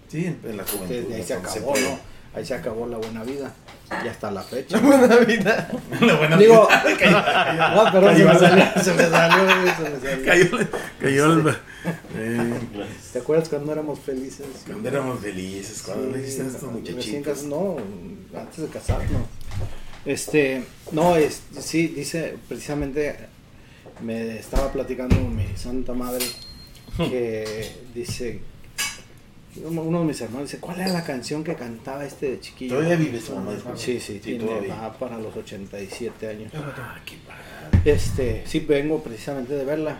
[0.08, 0.94] Sí, en la juventud.
[0.94, 1.74] desde ahí se acabó.
[1.76, 2.15] ¿no?
[2.36, 3.52] Ahí se acabó la buena vida.
[4.04, 4.78] Y hasta la fecha.
[4.78, 5.68] Buena vida.
[6.00, 7.72] La buena Digo, vida.
[7.76, 10.24] no, pero se Cayó me la- salió, se me salió, se me salió.
[10.26, 10.68] Cayó,
[11.00, 11.48] cayó el.
[12.16, 12.60] Eh,
[13.12, 14.46] ¿Te acuerdas cuando éramos felices?
[14.66, 17.44] cuando éramos felices, cuando le hiciste estos muchachitos.
[17.44, 17.76] No,
[18.36, 19.22] antes de casarnos.
[20.04, 23.16] Este, no, es, sí, dice, precisamente
[24.02, 26.24] me estaba platicando mi santa madre
[26.96, 28.40] que dice,
[29.64, 32.76] uno de mis hermanos dice, ¿cuál era la canción que cantaba este de chiquillo?
[32.76, 33.52] Todavía vive su mamá.
[33.52, 33.78] disculpa.
[33.78, 34.74] Sí, sí, tiene, todavía.
[34.74, 36.52] va para los 87 años.
[36.54, 37.90] Ah, qué padre.
[37.90, 39.98] Este, sí, vengo precisamente de verla.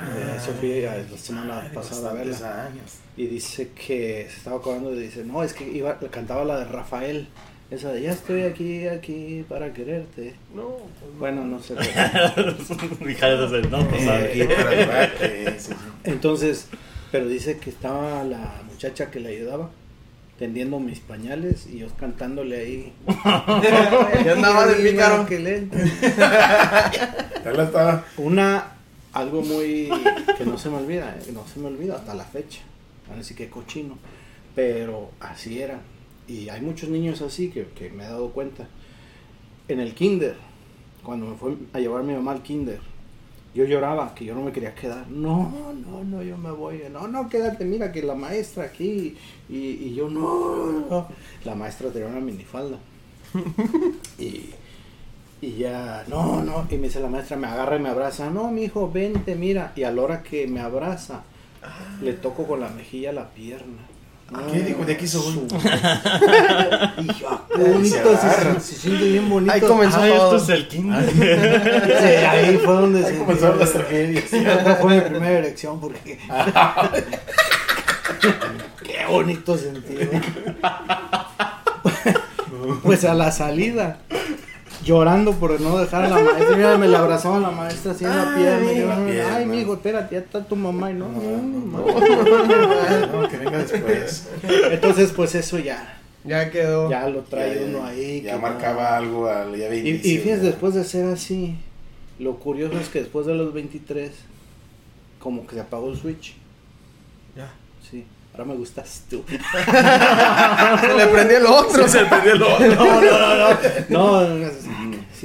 [0.00, 2.66] Eh, eso fui a- la semana Madre, pasada a verla.
[2.66, 2.98] años.
[3.16, 6.64] Y dice que se estaba acordando y dice, no, es que iba, cantaba la de
[6.66, 7.26] Rafael.
[7.70, 10.34] Esa de, ya estoy aquí, aquí para quererte.
[10.54, 10.78] No,
[11.18, 11.74] Bueno, no sé.
[12.34, 12.56] pero-
[13.70, 15.72] no, Eh, sí, sí.
[16.04, 16.66] Entonces,
[17.12, 19.70] pero dice que estaba la muchacha que le ayudaba
[20.38, 22.92] tendiendo mis pañales y yo cantándole ahí.
[24.24, 25.26] Ya andaba de pícaro.
[25.26, 25.68] que le-
[26.18, 28.04] Ya la estaba.
[28.18, 28.72] Una,
[29.12, 29.90] algo muy
[30.36, 32.60] que no se me olvida, eh, no se me olvida hasta la fecha.
[33.06, 33.98] Van a decir que cochino,
[34.54, 35.80] pero así era.
[36.28, 38.68] Y hay muchos niños así que, que me he dado cuenta.
[39.66, 40.36] En el kinder,
[41.02, 42.80] cuando me fue a llevar mi mamá al kinder,
[43.54, 45.08] yo lloraba que yo no me quería quedar.
[45.08, 45.52] No,
[45.86, 46.82] no, no, yo me voy.
[46.90, 49.16] No, no, quédate, mira que la maestra aquí.
[49.48, 51.08] Y, y yo no, no.
[51.44, 52.78] La maestra tenía una minifalda.
[54.18, 54.50] Y,
[55.40, 56.66] y ya, no, no.
[56.70, 58.30] Y me dice la maestra, me agarra y me abraza.
[58.30, 59.72] No, mi hijo, vente, mira.
[59.76, 61.22] Y a la hora que me abraza,
[62.02, 63.82] le toco con la mejilla la pierna.
[64.52, 64.84] ¿Qué dijo?
[64.84, 65.48] De aquí soy.
[67.30, 69.52] Ah, qué bonito, Se se, siente bien bonito.
[69.52, 70.36] Ahí comenzó Ay, todo.
[70.36, 71.10] esto es el kinder.
[71.10, 71.22] Sí,
[72.24, 74.24] ahí fue donde Ahí se comenzaron las tragedias.
[74.30, 76.18] Sí, esa fue mi primera elección porque.
[78.82, 80.10] Qué bonito sentido.
[82.82, 83.98] pues a la salida,
[84.88, 86.56] llorando por no dejar a la maestra.
[86.56, 88.72] Mira, me la abrazaba la maestra así en la pierna.
[88.72, 89.36] y yo, la pierna.
[89.36, 90.90] Ay, mijo, espérate, ya está tu mamá.
[90.90, 93.18] Y no, no, no, no.
[93.22, 94.28] No, que venga después.
[94.70, 96.90] Entonces, pues eso ya, Ya quedó.
[96.90, 98.22] ya lo trae Ya- uno ahí.
[98.22, 99.70] Ya que marcaba algo al día no.
[99.70, 99.88] 20.
[99.88, 101.56] Y, y fíjense, después de ser así,
[102.18, 104.10] lo curioso es que después de los 23,
[105.20, 106.34] como que se apagó el switch.
[107.36, 107.52] Ya.
[107.88, 109.22] Sí, ahora me gustas tú.
[109.28, 111.86] Se le prendió el otro.
[111.88, 112.66] Se perdió el otro.
[112.74, 113.48] No, no, no,
[113.88, 114.38] no.
[114.38, 114.68] No, sí,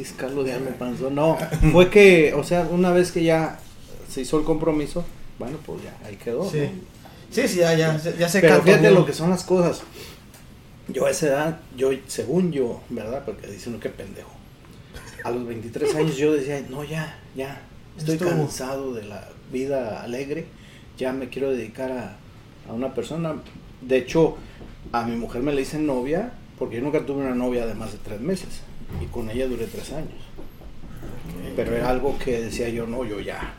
[0.01, 0.71] es Carlos de me.
[1.11, 1.37] No,
[1.71, 3.59] fue que, o sea, una vez que ya
[4.09, 5.05] se hizo el compromiso,
[5.39, 6.49] bueno, pues ya, ahí quedó.
[6.49, 6.59] Sí.
[6.59, 6.93] ¿no?
[7.31, 9.81] Sí, sí, ya, ya, ya se Pero fíjate lo que son las cosas.
[10.87, 13.23] Yo a esa edad, yo, según yo, ¿verdad?
[13.25, 14.29] Porque dice uno que pendejo.
[15.23, 17.61] A los 23 años yo decía, no, ya, ya,
[17.97, 18.29] estoy Estuvo.
[18.29, 20.45] cansado de la vida alegre,
[20.97, 22.17] ya me quiero dedicar a,
[22.69, 23.35] a una persona.
[23.81, 24.37] De hecho,
[24.91, 27.93] a mi mujer me le hice novia, porque yo nunca tuve una novia de más
[27.93, 28.61] de tres meses,
[29.01, 30.11] y con ella duré tres años.
[31.55, 33.53] Pero era algo que decía yo, no, yo ya,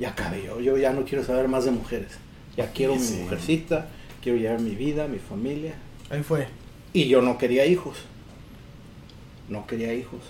[0.00, 2.12] ya acabé, yo, yo ya no quiero saber más de mujeres.
[2.56, 3.14] Ya quiero mi Sí.
[3.22, 3.88] mujercita,
[4.22, 5.74] quiero llevar mi vida, mi familia.
[6.10, 6.46] Ahí fue.
[6.92, 7.98] Y yo no quería hijos.
[9.48, 10.20] No quería hijos.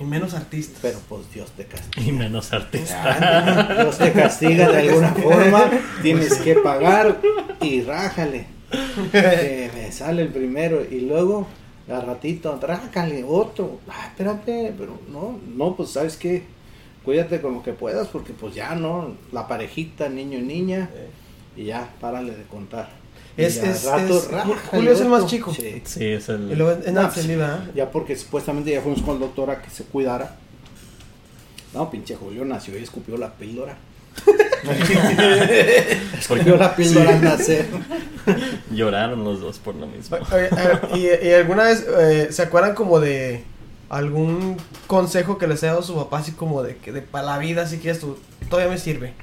[0.00, 0.78] Y menos artistas.
[0.82, 2.06] Pero pues Dios te castiga.
[2.06, 3.02] Y menos artista.
[3.04, 5.70] Ah, Dios te castiga de alguna forma.
[6.02, 7.20] Tienes que pagar
[7.60, 8.46] y rájale.
[9.12, 11.46] Que me sale el primero y luego
[11.90, 13.80] al ratito, rájale otro.
[13.88, 16.44] Ah, espérate, pero no, no, pues sabes qué.
[17.04, 20.90] Cuídate con lo que puedas porque pues ya no, la parejita, niño y niña.
[21.56, 22.90] Y ya, párale de contar.
[23.36, 24.28] Y Es- al es- rato, es-
[24.70, 25.52] Julio es el más chico.
[25.54, 25.80] Sí.
[25.84, 26.58] Sí, es Y el.
[26.58, 27.70] luego es No, Nancy ¿verdad?
[27.74, 30.36] Ya porque supuestamente ya fuimos con el doctor a que se cuidara.
[31.74, 33.76] No, pinche Julio nació y escupió la píldora.
[36.18, 37.66] escupió la píldora al nacer.
[38.70, 40.18] Lloraron los dos por lo mismo.
[40.94, 43.44] ¿y, y alguna vez eh, se acuerdan como de
[43.88, 47.38] algún consejo que les haya dado su papá así como de que de para la
[47.38, 48.18] vida así que esto
[48.48, 49.14] todavía me sirve?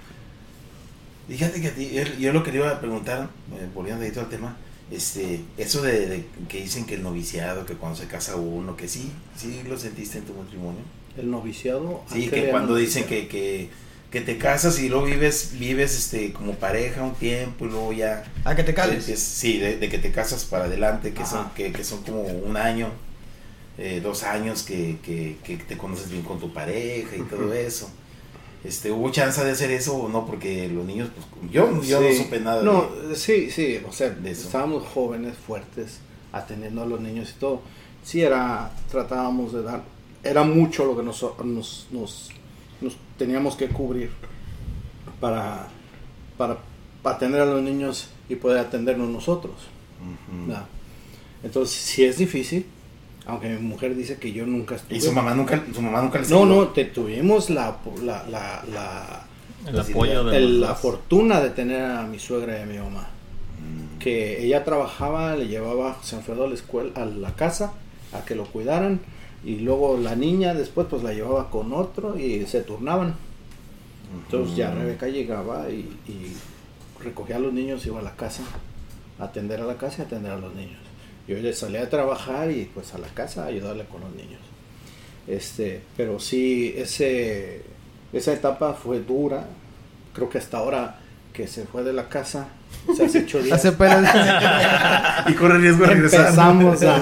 [1.28, 4.12] Fíjate que a ti- yo- yo lo que le iba a preguntar, eh, volviendo ahí
[4.12, 4.56] todo al tema,
[4.92, 8.88] este, eso de, de que dicen que el noviciado, que cuando se casa uno, que
[8.88, 10.80] sí, sí lo sentiste en tu matrimonio.
[11.18, 12.04] El noviciado.
[12.10, 13.70] ¿a Sí, que cuando dicen que, que,
[14.12, 18.24] que te casas y luego vives, vives este, como pareja un tiempo y luego ya...
[18.46, 19.10] A que te cales.
[19.10, 22.22] es- sí, de, de que te casas para adelante, que son, que, que son como
[22.22, 22.90] un año,
[23.78, 27.90] eh, dos años que, que, que te conoces bien con tu pareja y todo eso.
[28.64, 30.26] Este, ¿Hubo chance de hacer eso o no?
[30.26, 33.16] Porque los niños, pues, yo, yo no supe nada No, de...
[33.16, 34.48] sí, sí, o sea, de eso.
[34.48, 36.00] estábamos jóvenes, fuertes,
[36.32, 37.62] atendiendo a los niños y todo.
[38.04, 39.84] Sí, era, tratábamos de dar,
[40.24, 42.30] era mucho lo que nos, nos, nos,
[42.82, 44.10] nos teníamos que cubrir
[45.20, 45.68] para,
[46.38, 46.58] para
[47.04, 49.56] atender a los niños y poder atendernos nosotros.
[50.02, 50.48] Ujú.
[50.48, 50.66] ¿verdad?
[51.44, 52.66] Entonces, sí es difícil,
[53.26, 54.98] aunque mi mujer dice que yo nunca estuve.
[54.98, 58.64] Y su mamá nunca, su mamá nunca les No, no, te tuvimos la, la, la,
[58.72, 59.26] la,
[59.68, 63.08] El apoyo de el- la fortuna de tener a mi suegra y a mi mamá.
[63.60, 63.98] Mm.
[64.00, 67.74] Que ella trabajaba, le llevaba a José Alfredo a la escuela, a la casa,
[68.14, 69.00] a que lo cuidaran.
[69.44, 73.16] Y luego la niña después pues la llevaba con otro y se turnaban.
[74.26, 74.74] Entonces ya.
[74.74, 76.34] Rebeca llegaba y, y
[77.04, 78.44] recogía a los niños, iba a la casa,
[79.20, 80.80] a atender a la casa y atender a los niños.
[81.28, 84.40] Yo ya salía a trabajar y pues a la casa a ayudarle con los niños.
[85.28, 87.64] Este, pero sí, ese,
[88.14, 89.46] esa etapa fue dura.
[90.14, 91.00] Creo que hasta ahora
[91.34, 92.48] que se fue de la casa,
[92.96, 94.14] se hace ocho días, Hace apenas.
[95.28, 96.22] Y corre riesgo de regresar.
[96.22, 97.02] empezamos a,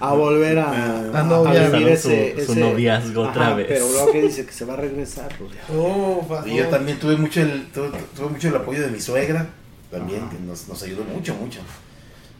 [0.00, 1.68] a volver a, La a novia.
[1.68, 3.66] vivir ese, su- su ese- noviazgo otra vez.
[3.68, 7.40] Pero luego que dice que se va a regresar, pues Y yo también tuve mucho
[7.42, 9.46] el, tuve, tuve mucho el apoyo de mi suegra,
[9.90, 10.30] también, Ajá.
[10.30, 11.60] que nos, nos ayudó mucho, mucho.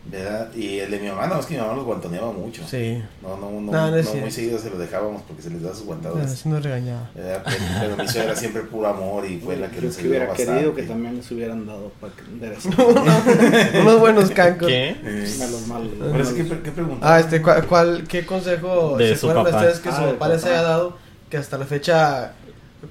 [0.07, 0.55] ¿Verdad?
[0.55, 2.63] Y el de mi mamá, no, es que mi mamá los guantoneaba mucho.
[2.67, 3.03] Sí.
[3.23, 5.75] No, no, no, No, no, no muy seguido se los dejábamos porque se les da
[5.75, 6.33] sus guantadas.
[6.33, 7.11] Así nos regañaba.
[7.15, 7.43] ¿verdad?
[7.45, 10.53] Pero, pero mi suegra siempre puro amor y fue la que que ayudó hubiera bastante.
[10.53, 12.23] querido que también les hubieran dado para que
[13.81, 14.69] Unos buenos cancos.
[14.69, 14.97] ¿Qué?
[15.05, 15.89] Eh, a los malos.
[15.93, 17.15] Por eso, ¿qué, qué pregunta?
[17.15, 20.45] Ah, este, ¿cuál, cuál- qué consejo De se acuerdan ustedes que Ah, su papá les
[20.45, 20.97] haya dado
[21.29, 22.33] que hasta la fecha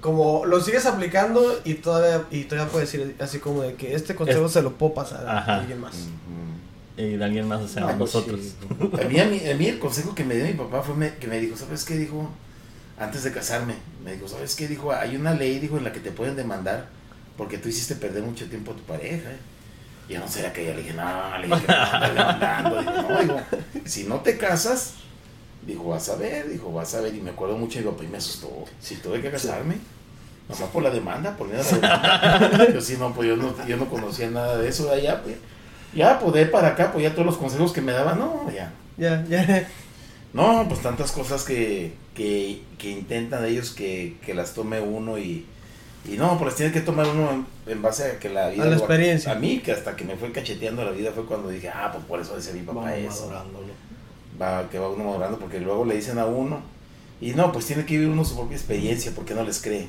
[0.01, 4.13] como lo sigues aplicando y todavía y todavía puedes decir así como de que este
[4.13, 5.95] consejo Es- se lo puedo pasar a alguien más.
[6.97, 8.39] Y de alguien más, o sea, No, pues nosotros.
[8.41, 8.53] sí.
[9.01, 11.15] A mí, a, mí, a mí el consejo que me dio mi papá fue me-
[11.15, 11.95] que me dijo, ¿sabes qué?
[11.95, 12.29] Dijo,
[12.99, 14.67] antes de casarme, me dijo, ¿sabes qué?
[14.67, 16.87] Dijo, hay una ley, dijo, en la que te pueden demandar
[17.37, 19.29] porque tú hiciste perder mucho tiempo a tu pareja.
[19.31, 19.37] ¿eh?".
[20.09, 22.79] Y yo no sé, que ya le dije, no, le dije, no, anda demandando.
[22.81, 23.41] Dijo, no, digo,
[23.85, 24.93] si no te casas,
[25.67, 27.13] dijo, vas a ver, dijo, vas a ver.
[27.13, 28.49] Y me acuerdo mucho papá y me asustó.
[28.81, 29.75] Si tuve que casarme,
[30.49, 32.67] nomás por la demanda, por miedo a la demanda.
[32.73, 35.35] Yo sí, no, pues yo no, yo no conocía nada de eso de allá, pues.
[35.97, 38.71] Ya, pues de para acá, pues ya todos los consejos que me daban, no, ya.
[38.97, 39.67] Ya, ya.
[40.33, 45.45] No, pues tantas cosas que, que, que intentan ellos que, que las tome uno y,
[46.05, 48.63] y no, pues tiene que tomar uno en, en base a que la vida...
[48.63, 49.31] A la experiencia.
[49.31, 52.05] A mí, que hasta que me fue cacheteando la vida fue cuando dije, ah, pues
[52.05, 53.31] por eso decía mi papá Vamos eso.
[54.39, 56.61] Va, que va uno madurando porque luego le dicen a uno
[57.19, 59.87] y no, pues tiene que vivir uno su propia experiencia porque no les cree.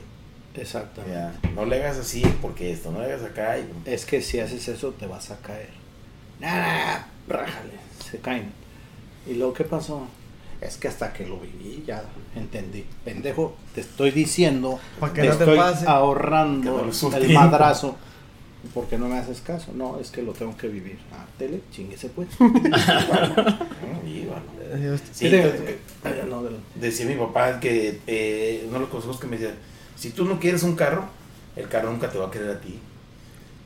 [0.54, 1.14] Exactamente.
[1.14, 3.58] Ya, no le hagas así porque esto, no le hagas acá.
[3.58, 5.77] Y, Es que si haces eso te vas a caer.
[6.40, 7.72] Nada, rájale,
[8.10, 8.52] se caen.
[9.26, 10.06] ¿Y luego qué pasó?
[10.60, 12.02] Es que hasta que lo viví ya
[12.34, 12.84] entendí.
[13.04, 15.84] Pendejo, te estoy diciendo, Pa' que te no te estoy pase.
[15.86, 17.96] Ahorrando el madrazo.
[18.74, 19.72] porque no me haces caso?
[19.72, 20.98] No, es que lo tengo que vivir.
[21.12, 22.28] Ah, tele, chinguese pues.
[22.40, 22.46] ¿no?
[24.06, 24.42] Y bueno.
[25.12, 28.80] Sí, ¿Qué te- entonces, ya no, de lo- decía mi papá que eh, uno de
[28.80, 29.54] los consejos que me decía,
[29.96, 31.04] si tú no quieres un carro,
[31.56, 32.78] el carro nunca te va a querer a ti.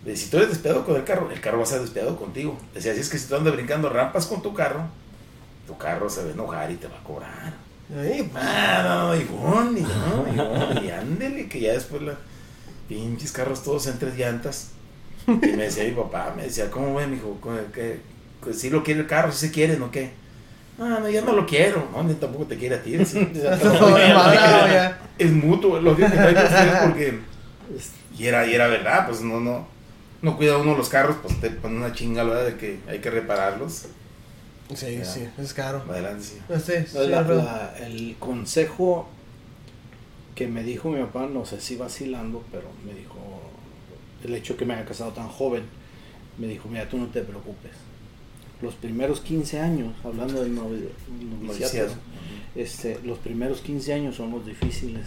[0.05, 2.59] De, si tú eres despiadado con el carro, el carro va a ser despiadado contigo.
[2.75, 4.83] Decía, así es que si tú andas brincando rampas con tu carro,
[5.67, 7.55] tu carro se va a enojar y te va a cobrar.
[7.97, 12.03] ahí, pues, Ah, no, y bon, y no, y bon, y ándele, que ya después
[12.03, 12.15] la
[12.89, 14.71] pinches carros todos en tres llantas.
[15.27, 17.39] Y me decía mi papá, me decía, ¿cómo ve, mijo?
[17.73, 18.01] ¿Qué,
[18.45, 20.11] qué, si lo quiere el carro, si se quiere, ¿no qué?
[20.79, 21.89] Ah, no, ya no lo quiero.
[21.93, 22.93] No, ni tampoco te quiere a ti.
[23.35, 25.01] ya.
[25.19, 26.11] Es mutuo, lo que que
[26.87, 27.19] porque...
[28.19, 29.67] Y era, y era verdad, pues no, no,
[30.23, 32.47] no cuida uno los carros, pues te pone una chinga, ¿verdad?
[32.47, 33.87] De que hay que repararlos.
[34.75, 35.05] Sí, Ya.
[35.05, 35.83] sí, es caro.
[35.89, 36.39] Adelante, sí.
[36.65, 37.43] Sí, No, la- Alfredo.
[37.45, 39.07] la- el consejo
[40.35, 43.17] que me dijo mi papá, no sé si vacilando, pero me dijo,
[44.25, 45.65] el hecho que me haya casado tan joven,
[46.39, 47.73] me dijo, mira, tú no te preocupes.
[48.63, 50.89] Los primeros 15 años, hablando del novi-
[51.43, 51.93] noviciato,
[52.55, 55.05] este, los primeros 15 años son los difíciles.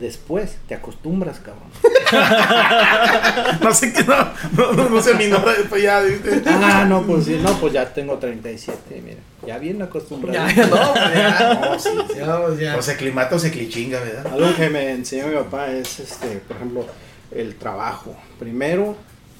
[0.00, 1.70] Después te acostumbras, cabrón.
[3.60, 4.16] No sé qué, no,
[4.56, 6.42] no, no, no se minora después ya, ¿viste?
[6.46, 9.18] Ah, no, pues sí, no, pues ya tengo 37, mira.
[9.46, 10.48] Ya bien acostumbrado.
[10.48, 11.60] Ya, ya, no, pues ya.
[11.70, 12.18] No, sí, sí.
[12.18, 12.76] Ya, pues ya.
[12.76, 14.26] O se aclimata o se clichinga, ¿verdad?
[14.32, 16.86] Algo que me enseñó mi papá es, este, por ejemplo,
[17.30, 18.16] el trabajo.
[18.38, 18.96] Primero,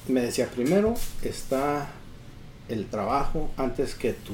[0.07, 1.87] me decía, primero está
[2.69, 4.33] el trabajo antes que tu,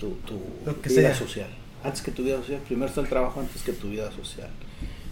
[0.00, 1.14] tu, tu Lo que vida sea.
[1.14, 1.48] social.
[1.82, 2.60] Antes que tu vida social.
[2.66, 4.48] Primero está el trabajo antes que tu vida social.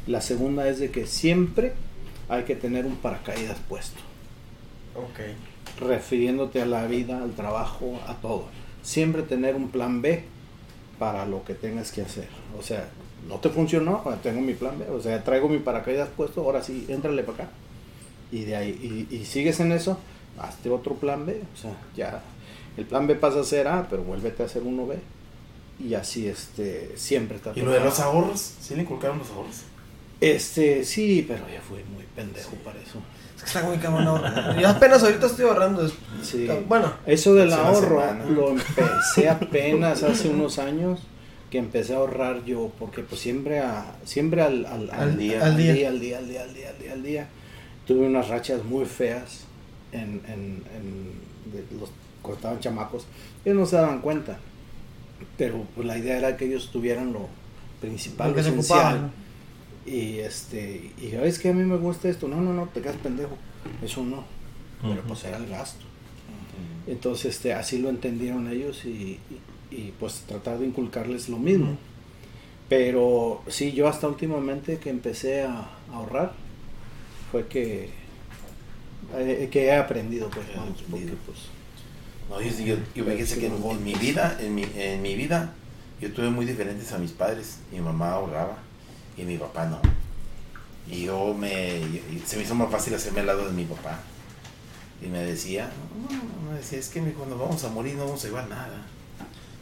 [0.06, 1.74] La segunda es de que siempre
[2.28, 4.00] hay que tener un paracaídas puesto.
[4.94, 5.20] Ok.
[5.80, 8.48] refiriéndote a la vida, al trabajo, a todo.
[8.82, 10.24] Siempre tener un plan B
[10.98, 12.28] para lo que tengas que hacer.
[12.58, 12.88] O sea,
[13.28, 14.88] no te funcionó, tengo mi plan B.
[14.90, 17.50] O sea, traigo mi paracaídas puesto, ahora sí, éntrale para acá.
[18.30, 19.98] Y de ahí, y, y sigues en eso,
[20.38, 21.42] hazte otro plan B.
[21.54, 22.22] O sea, ya
[22.76, 24.98] el plan B pasa a ser A, pero vuélvete a hacer uno B.
[25.78, 28.40] Y así, este, siempre está ¿Y lo de los ahorros?
[28.60, 29.62] ¿Sí le inculcaron los ahorros?
[30.22, 32.98] Este, sí, pero ya fui muy pendejo para eso.
[33.36, 34.58] Es que está muy cabrón ahorrar.
[34.58, 35.90] Yo apenas ahorita estoy ahorrando.
[36.22, 36.48] Sí.
[36.68, 38.24] Bueno, Eso del ahorro semana.
[38.26, 41.00] lo empecé apenas hace unos años
[41.50, 45.56] que empecé a ahorrar yo porque pues siempre a siempre al, al, Al día, al
[45.56, 45.88] día.
[45.88, 47.28] al día al día al día al día al día
[47.86, 49.44] tuve unas rachas muy feas
[49.92, 51.90] en, en, en de los
[52.22, 53.06] cuando estaban chamacos
[53.44, 54.38] ellos no se daban cuenta
[55.36, 57.28] pero pues la idea era que ellos tuvieran lo
[57.82, 59.10] principal lo esencial ocupaba.
[59.86, 62.96] Y este y es que a mí me gusta esto no no no te quedas
[62.96, 63.36] pendejo
[63.82, 64.24] eso no
[64.82, 65.84] pero pues era el gasto.
[66.88, 69.20] Entonces, este, así lo entendieron ellos y, y-
[69.70, 71.76] y, pues tratar de inculcarles lo mismo.
[72.68, 76.32] Pero sí, yo hasta últimamente que empecé a, a ahorrar,
[77.30, 77.90] fue que,
[79.16, 81.38] eh, que he aprendido, pues, He vamos, porque pues...
[82.28, 85.54] No, yo, yo, yo fíjese que en, en mi vida, en mi, en mi vida,
[86.00, 87.58] yo tuve muy diferentes a mis padres.
[87.70, 88.58] Mi mamá ahorraba
[89.16, 89.80] y mi papá no.
[90.90, 94.00] Y yo me, y se me hizo más fácil hacerme al lado de mi papá.
[95.00, 95.70] Y me decía,
[96.10, 98.82] no, no, me decía, es que cuando vamos a morir no vamos a llevar nada.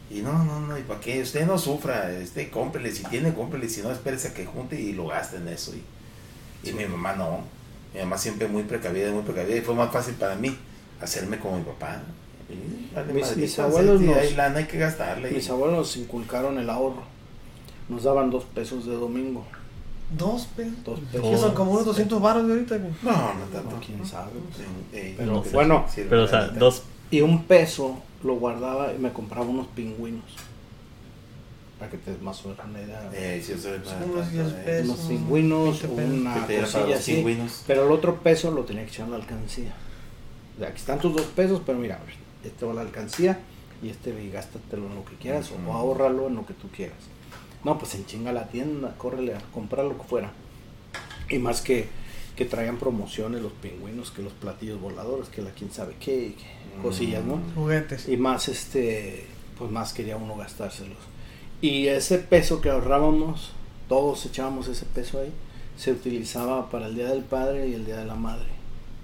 [0.09, 1.21] Y no, no, no, ¿y para qué?
[1.21, 4.93] Usted no sufra, este, cómprele, si tiene, cómprele, si no, espérese a que junte y
[4.93, 5.73] lo gaste en eso.
[5.73, 7.39] Y, y mi mamá no.
[7.93, 9.55] Mi mamá siempre muy precavida, muy precavida.
[9.57, 10.55] Y fue más fácil para mí
[11.01, 12.01] hacerme como mi papá.
[12.49, 15.31] Y, vale, Mis- madre, mis abuelos nos- hay lana, hay que gastarle.
[15.31, 17.03] Mis abuelos nos inculcaron el ahorro.
[17.91, 19.45] Nos daban dos pesos de domingo.
[20.17, 20.73] dos pesos.
[20.85, 21.41] Dos Que pesos.
[21.41, 22.77] son como unos 200 baros de ahorita.
[22.77, 22.91] güey.
[23.03, 23.75] No, no tanto.
[23.75, 24.31] No, quién sabe.
[24.55, 26.83] Sí, Pero no, bueno, sí, Pero, o sea, dos.
[27.11, 30.23] Y un peso lo guardaba y me compraba unos pingüinos.
[31.79, 33.09] Para que te des más o menos una idea.
[33.13, 34.61] Eh, sí, eso es unos tanto, 10 eh.
[34.65, 34.85] pesos.
[34.85, 36.05] unos pingüinos, 20
[36.47, 36.73] pesos.
[36.75, 37.13] una cosilla así.
[37.15, 37.63] pingüinos.
[37.67, 39.73] Pero el otro peso lo tenía que echar en la alcancía.
[40.55, 41.99] O sea, aquí están tus dos pesos, pero mira,
[42.43, 43.39] este va a la alcancía
[43.81, 46.97] y este gástatelo en lo que quieras o ahórralo en lo que tú quieras.
[47.63, 50.31] No, pues en chinga la tienda, córrele a comprar lo que fuera.
[51.29, 51.87] Y más que,
[52.35, 56.81] que traían promociones los pingüinos, que los platillos voladores, que la quién sabe qué, que
[56.81, 57.39] cosillas, ¿no?
[57.55, 58.07] Juguetes.
[58.09, 60.97] Y más este, pues más quería uno gastárselos.
[61.61, 63.51] Y ese peso que ahorrábamos,
[63.87, 65.31] todos echábamos ese peso ahí,
[65.77, 68.47] se utilizaba para el Día del Padre y el Día de la Madre.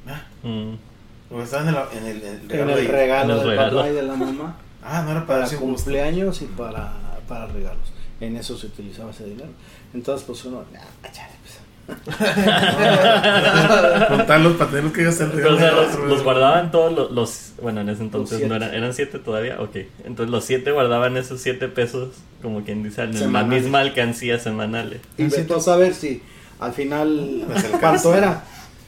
[0.08, 3.78] Ah, mm, estaba en el, en el, en el En regalo el del regalo.
[3.78, 6.94] papá y de la mamá, Ah, no era para para cumpleaños y para,
[7.28, 7.92] para regalos.
[8.20, 9.50] En eso se utilizaba ese dinero.
[9.94, 10.64] Entonces, pues uno,
[11.04, 11.58] "Ah, chale, pues".
[14.10, 17.82] Contarlos para tener que gastar el o sea, los, los guardaban todos los, los- Bueno,
[17.82, 18.74] en ese entonces no eran.
[18.74, 19.58] ¿Eran siete todavía?
[19.62, 19.76] Ok.
[20.06, 22.10] Entonces los siete guardaban esos siete pesos,
[22.42, 23.64] como quien dice, en la Semanales.
[23.64, 25.00] misma alcancía semanal.
[25.18, 26.22] Y a saber si
[26.60, 27.46] al final.
[27.80, 28.44] ¿cuánto era?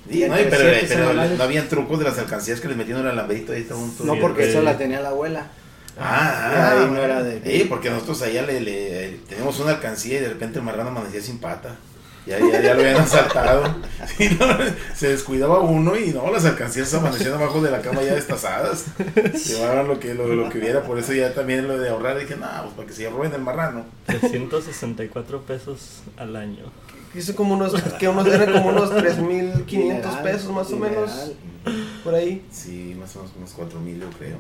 [0.10, 1.38] Sí, no, pero, semanales.
[1.38, 4.04] no habían trucos de las alcancías que les metían el alambrito ahí junto.
[4.06, 5.48] No, porque esa la tenía la abuela.
[6.00, 9.72] Ah, Y ah, ahí no era de- Sí, porque nosotros allá le, le- tenemos una
[9.72, 11.76] alcancía y de repente el marrano amanecía sin pata.
[12.26, 13.64] Ya, ya, ya lo habían asaltado.
[14.18, 14.46] Sí, no,
[14.96, 18.86] se descuidaba uno y no, las alcancías amanecían abajo de la cama ya destazadas.
[19.48, 22.36] Llevaban lo que, lo, lo que hubiera, por eso ya también lo de ahorrar dije,
[22.36, 23.86] no, pues para que se roben el marrano.
[24.06, 26.66] 364 pesos al año.
[27.16, 31.32] Hice como unos, que unos eran como unos 3.500 Dineral, pesos más o menos.
[32.04, 32.46] Por ahí.
[32.52, 34.38] Sí, más o menos unos cuatro mil yo creo.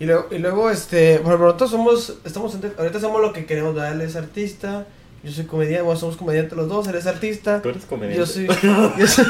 [0.00, 3.74] Y luego, y luego este, por nosotros somos, estamos, entre- ahorita hacemos lo que queremos,
[3.74, 3.92] ¿verdad?
[3.94, 4.86] Él es artista,
[5.24, 8.18] yo soy comediante, bueno, somos comediantes los dos, él es artista, ¿Tú eres comediante?
[8.18, 8.46] yo soy,
[8.96, 9.24] yo soy,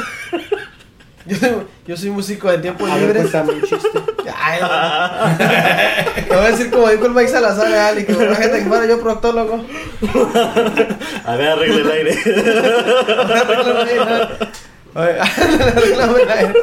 [1.25, 1.55] yo soy,
[1.87, 3.19] yo soy músico de tiempo A ver, libre.
[3.21, 3.89] cuéntame un chiste.
[4.41, 4.67] Ay, no.
[6.27, 8.85] Te voy a decir como dijo el Mike Salazar, Ali, que la gente que fuera
[8.85, 9.65] yo proctólogo.
[11.25, 12.15] A ver, arregle el aire.
[14.95, 16.53] Arréglame el aire.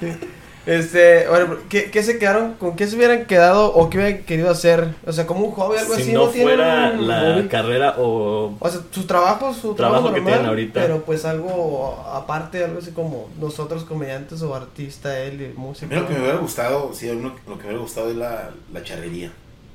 [0.66, 2.54] Este, bueno, ¿qué, ¿qué se quedaron?
[2.54, 4.94] ¿Con qué se hubieran quedado o qué hubieran querido hacer?
[5.06, 6.12] O sea, como un hobby, algo si así.
[6.12, 7.48] no tienen fuera un la hobby?
[7.48, 8.56] carrera o...
[8.58, 10.80] O sea, su trabajo, su Trabajo trabajo, que normal, tienen ahorita.
[10.80, 15.92] Pero pues algo aparte, algo así como nosotros comediantes o artista, él y músico.
[15.92, 18.10] A mí lo que me hubiera gustado, sí, a mí lo, que me hubiera gustado
[18.10, 19.32] es la, la charrería.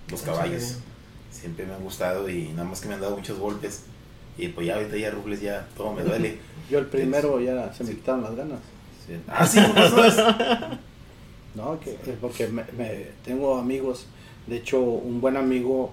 [0.09, 0.63] los caballos.
[0.63, 0.75] sí.
[1.31, 3.83] Siempre me han gustado y nada más que me han dado muchos golpes.
[4.37, 6.39] Y pues ya ahorita ya Rubles ya todo me duele.
[6.69, 8.59] Yo el primero ya se me quitaron las ganas.
[9.27, 9.45] Ah.
[11.55, 14.05] No, que, es porque me, me- tengo amigos.
[14.47, 15.91] De hecho, un buen amigo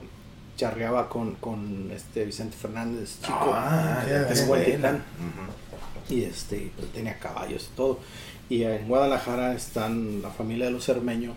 [0.57, 3.51] charreaba con, con este Vicente Fernández, chico.
[3.55, 4.47] Ah, ya Es.
[4.99, 6.14] Ujú.
[6.14, 7.99] y este pues, tenía caballos y todo
[8.49, 11.33] y en Guadalajara están la familia de los Cermeño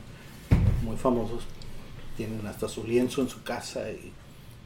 [0.84, 1.44] muy famosos
[2.16, 4.12] tienen hasta su lienzo en su casa y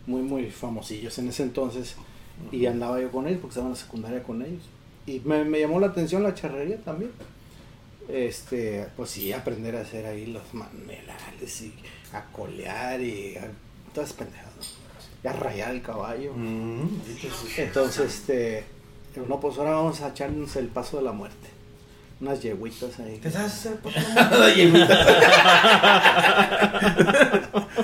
[0.08, 1.96] muy muy famosillos en ese entonces
[2.52, 4.64] y andaba yo con ellos porque estaba en la secundaria con ellos
[5.06, 7.12] y me, me llamó la atención la charrería también
[8.10, 11.74] este pues sí aprender a hacer ahí los manuelales y
[12.14, 13.48] a colear y a
[13.94, 14.76] todas pendejadas
[15.24, 16.88] y a rayar el caballo Mm,
[17.58, 18.66] entonces, este,
[19.14, 21.48] pero no, pues ahora vamos a echarnos el paso de la muerte.
[22.20, 23.18] Unas yegüitas ahí.
[23.18, 25.06] ¿Te sabes hacer pues, La yemita.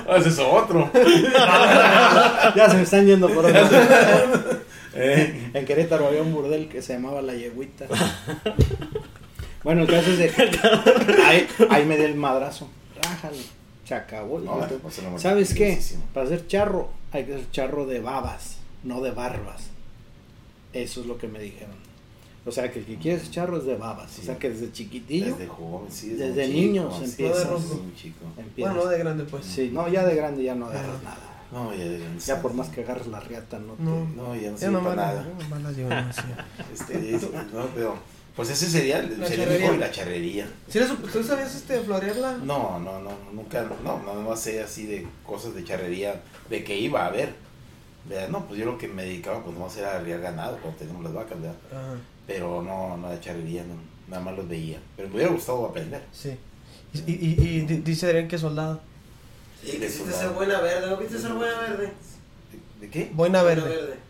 [0.08, 0.90] Ah, ese es otro.
[2.56, 3.62] ya se me están yendo por otro.
[4.96, 7.86] Eh, En Querétaro había un burdel que se llamaba La Yegüita.
[9.64, 10.42] Bueno, el caso es de que
[11.24, 12.70] ahí, ahí me di el madrazo.
[13.04, 13.38] Rájale.
[13.86, 14.40] Se acabó.
[14.40, 15.80] No, pues, ¿Sabes qué?
[16.14, 19.64] Para hacer charro hay que hacer charro de babas, no de barbas.
[20.74, 21.76] Eso es lo que me dijeron.
[22.46, 24.12] O sea, que el que quiere ser charro es de babas.
[24.12, 24.22] Sí.
[24.22, 26.10] O sea, que desde chiquitillo Desde joven, sí.
[26.10, 28.26] Desde desde muy chico.
[28.38, 28.74] empiezas.
[28.76, 29.46] Bueno, no de grande pues.
[29.46, 31.29] Sí, no, ya de grande ya no agarras nada.
[31.52, 33.84] No, ya, ya, Ya por más que agarres la riata, no te...
[33.84, 34.06] No.
[34.16, 35.28] No, ya no sirve no para nada.
[35.42, 36.30] no malas llevo demasiado.
[36.74, 37.96] Este, es- no, pero,
[38.36, 39.68] pues ese sería, La sería charrería.
[39.70, 40.48] hobby, la charrería.
[40.68, 42.38] ¿Sí eres- ¿Tú sabías este, florearla?
[42.44, 46.78] No, no, no, nunca, no, nada más sé así de cosas de charrería, de que
[46.78, 47.34] iba a ver.
[48.08, 48.30] ¿verdad?
[48.30, 51.14] No, pues yo lo que me dedicaba, pues nomás era arriar ganado cuando teníamos las
[51.14, 51.58] vacas, ¿verdad?
[51.72, 51.96] Ajá,
[52.26, 53.76] Pero no, no de charrería, no,
[54.08, 54.80] nada más los veía.
[54.96, 56.04] Pero me hubiera gustado aprender.
[56.12, 56.38] sí.
[56.92, 58.82] Y, y, y, y di- dice Adrián que soldado.
[59.64, 61.92] Sí, quisiste ser buena verde, ¿no viste ser buena verde?
[62.52, 63.12] ¿De, de qué?
[63.14, 63.70] Buena verde.
[63.70, 64.10] De-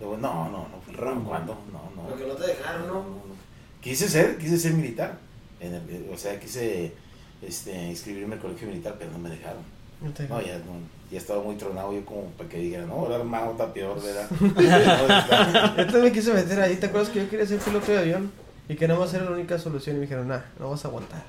[0.00, 1.28] no, no, no, fui Rambo.
[1.30, 1.58] ¿Cuándo?
[1.72, 2.08] No, no.
[2.08, 3.00] Porque no te dejaron, No, ¿no?
[3.00, 3.34] no, no.
[3.82, 5.18] Quise ser, quise ser militar.
[5.60, 6.92] En el- o sea, quise
[7.42, 9.62] este, inscribirme al colegio militar, pero no me dejaron.
[10.00, 10.72] No te- No, ya, no,
[11.10, 14.28] ya estaba muy tronado yo como para que digan, no, ahora armado está peor, ¿verdad?
[14.40, 16.76] No, Yo también me quise meter ahí.
[16.76, 18.30] ¿Te acuerdas que yo quería ser piloto de avión?
[18.68, 19.96] Y que nada más era la única solución.
[19.96, 21.24] Y me dijeron, nah, no vas a aguantar.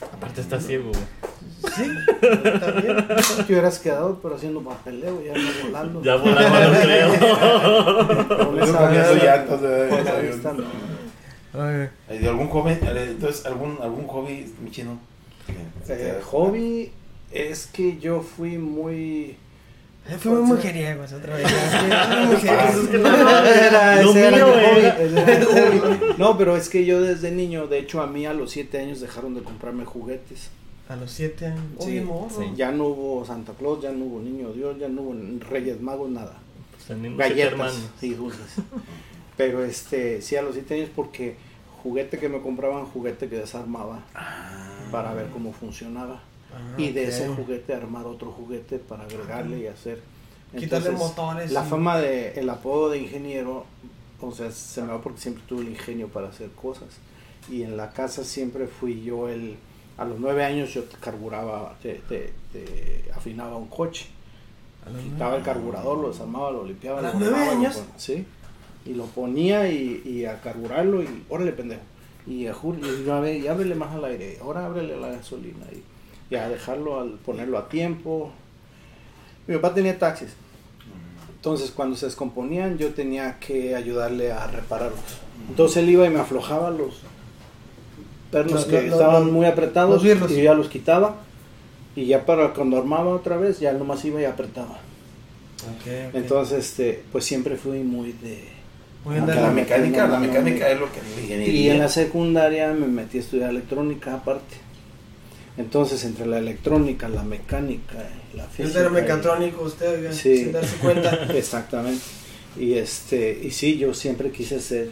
[0.00, 1.72] Aparte está ciego, güey.
[1.74, 1.90] Sí,
[2.60, 3.06] también.
[3.46, 6.02] Te hubieras quedado, pero haciendo papeleo, ya no volando.
[6.02, 8.46] Ya volaba, no creo.
[8.46, 8.90] Con esa
[12.08, 12.78] ¿De algún joven?
[12.82, 14.98] eh, Entonces, ¿algún, algún hobby, mi chino?
[15.86, 16.92] te Eh, hobby
[17.32, 19.36] es que yo fui muy...
[20.18, 21.46] Fui muy mujeriegos otra vez.
[26.18, 29.00] No, pero es que yo desde niño, de hecho a mí a los 7 años
[29.00, 30.50] dejaron de comprarme juguetes.
[30.88, 31.62] A los siete años.
[31.80, 32.02] Sí.
[32.56, 35.14] Ya no hubo Santa Claus, ya no hubo Niño Dios, ya no hubo
[35.50, 36.32] Reyes Magos, nada.
[36.86, 38.54] Pues galletas y dulces.
[39.36, 41.36] Pero este, sí a los 7 años porque
[41.82, 44.88] juguete que me compraban, juguete que desarmaba Ah.
[44.90, 46.22] para ver cómo funcionaba.
[46.58, 47.08] Ah, y de ok.
[47.08, 50.00] ese juguete armar otro juguete para agregarle y hacer.
[50.52, 51.52] Entonces, motores.
[51.52, 53.64] La y- fama de el apodo de ingeniero,
[54.20, 56.88] o sea, se me va porque siempre tuve el ingenio para hacer cosas.
[57.50, 59.56] Y en la casa siempre fui yo el,
[59.96, 64.06] a los nueve años yo te carburaba, te, te- te afinaba un coche.
[65.02, 67.00] Quitaba el carburador, lo desarmaba, lo limpiaba.
[67.00, 67.76] ¿A lo los nueve lo años?
[67.76, 68.24] pon- sí.
[68.86, 71.82] Y lo ponía y, y a carburarlo y órale pendejo.
[72.26, 75.66] Y a Julio, y, a ver, y ábrele más al aire, ahora ábrele la gasolina.
[75.72, 75.82] Y,
[76.30, 78.30] y a dejarlo, al ponerlo a tiempo.
[79.46, 80.30] Mi papá tenía taxis.
[81.36, 85.00] Entonces cuando se descomponían yo tenía que ayudarle a repararlos.
[85.48, 87.00] Entonces él iba y me aflojaba los
[88.30, 91.16] pernos que estaban muy apretados y yo ya los quitaba.
[91.96, 94.78] Y ya para cuando armaba otra vez, ya nomás iba y apretaba.
[96.14, 98.44] Entonces, este, pues siempre fui muy de...
[99.04, 101.00] Muy andar- La mecánica, la mecánica es lo que.
[101.50, 104.56] Y en la secundaria me metí a estudiar electrónica aparte.
[105.58, 108.68] Entonces, entre la electrónica, la mecánica, y la física...
[108.68, 110.36] Usted era mecatrónico, usted, oiga, Sí.
[110.38, 111.26] sin darse cuenta.
[111.34, 112.02] Exactamente.
[112.58, 114.90] Y este, y sí, yo siempre quise ser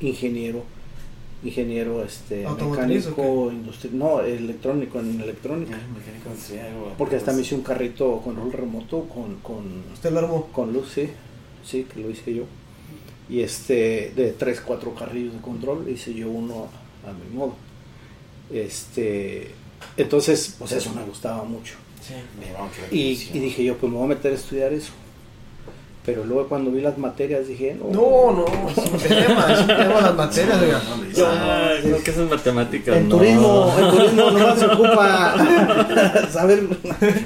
[0.00, 0.64] ingeniero,
[1.44, 5.78] ingeniero este ¿Automotriz mecánico, industrial, no, electrónico en electrónica.
[5.80, 6.72] Ah, mecánico industrial.
[6.98, 10.46] Porque hasta me hice un carrito con rol remoto con, con, Usted lo armó.
[10.46, 11.08] con luz, sí,
[11.64, 12.44] sí, que lo hice yo.
[13.28, 16.68] Y este, de tres, cuatro carrillos de control, hice yo uno
[17.04, 17.54] a, a mi modo.
[18.52, 19.50] Este,
[19.96, 21.74] entonces, pues eso me gustaba mucho.
[22.06, 22.14] Sí.
[22.38, 24.92] me Y, dije yo, pues me voy a meter a estudiar eso.
[26.04, 29.66] Pero luego cuando vi las materias dije, no, No, no, es un tema, es un
[29.66, 30.80] tema las materias, oiga.
[31.26, 32.96] Ah, no, que esas matemáticas.
[32.96, 33.16] En no.
[33.16, 35.34] turismo, en turismo nomás se ocupa
[36.30, 36.68] saber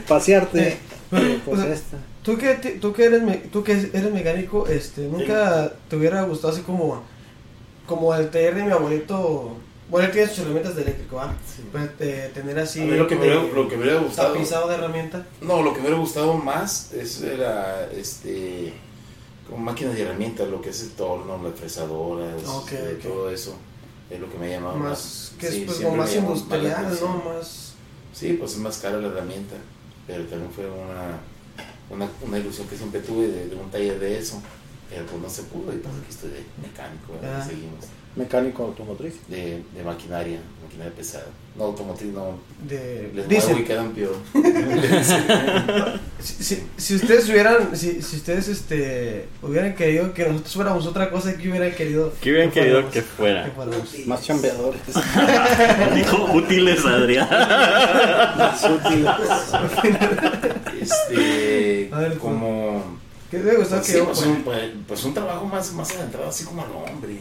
[0.08, 0.78] pasearte.
[1.10, 1.96] Pero, pues O sea, esta.
[2.22, 6.62] Tú que, tú que eres, tú que eres mecánico, este, nunca te hubiera gustado así
[6.62, 7.02] como,
[7.86, 9.56] como el taller de mi abuelito.
[9.90, 11.32] Bueno, él tiene sus herramientas de eléctrico, ¿ah?
[11.72, 12.80] Pues, eh, tener así.
[12.82, 15.26] A mí lo que me hubiera- lo que me hubiera gustado- Tapizado de herramienta.
[15.40, 18.72] No, lo que me hubiera gustado más es era este
[19.48, 23.02] como máquinas y herramientas, lo que es el torno, las fresadoras, Ok, eh, ok.
[23.02, 23.56] todo eso
[24.08, 24.90] es lo que me ha llamado más.
[24.90, 26.98] Más, que es Sí, pues, como más la industrial.
[27.00, 27.22] ¿no?
[27.34, 27.72] Más.
[28.14, 29.56] Sí, pues es más cara la herramienta,
[30.06, 31.18] pero también fue una,
[31.90, 34.40] una, una ilusión que siempre tuve de, de un taller de eso,
[34.88, 37.40] pero pues no se pudo y pues aquí estoy de mecánico, ¿verdad?
[37.42, 37.44] Ah.
[37.44, 37.86] seguimos,
[38.16, 39.14] Mecánico automotriz.
[39.28, 43.10] de, de maquinaria, maquinaria pesada, no automotriz, no, De.
[43.14, 44.16] les y quedan peor.
[46.20, 51.08] si, si, si ustedes hubieran, si, si ustedes este, hubieran querido que nosotros fuéramos otra
[51.10, 52.12] cosa, ¿qué hubieran querido?
[52.20, 52.94] ¿Qué hubieran querido fuéramos?
[52.94, 53.44] que fuera?
[53.44, 54.06] Que fuéramos?
[54.06, 54.80] Más chambeadores.
[55.94, 57.28] Dijo útiles, Adrián.
[57.28, 59.10] más útiles.
[60.80, 62.99] este, A ver, como...
[63.30, 65.90] ¿Qué me gustó Pues, que sí, yo pues, un, pues, pues un trabajo más, más
[65.94, 67.16] adentrado, así como al hombre.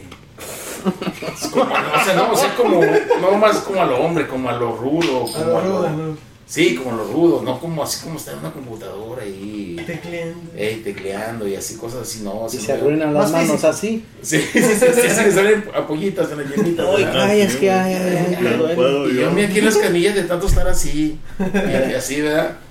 [1.34, 4.52] Es como, o sea, no, o sea, como, no más como al hombre, como a
[4.54, 5.26] lo rudo.
[5.30, 6.30] Como A lo a lo- rudo, ¿no?
[6.46, 10.50] Sí, como a lo rudo, no como así como estar en una computadora y Tecleando.
[10.56, 12.46] ey, tecleando y así, cosas así, no.
[12.48, 13.68] Y se se arruinan las manos físico.
[13.68, 14.04] así.
[14.22, 16.82] Sí, sí, sí, sí, sí, le salen apoyitas en la yemita.
[16.90, 17.22] Ay, ¿verdad?
[17.26, 18.74] ay, es que ay, ay, ay, me No duele.
[18.74, 19.30] puedo Y yo yo.
[19.30, 20.22] me aquí en las canillas de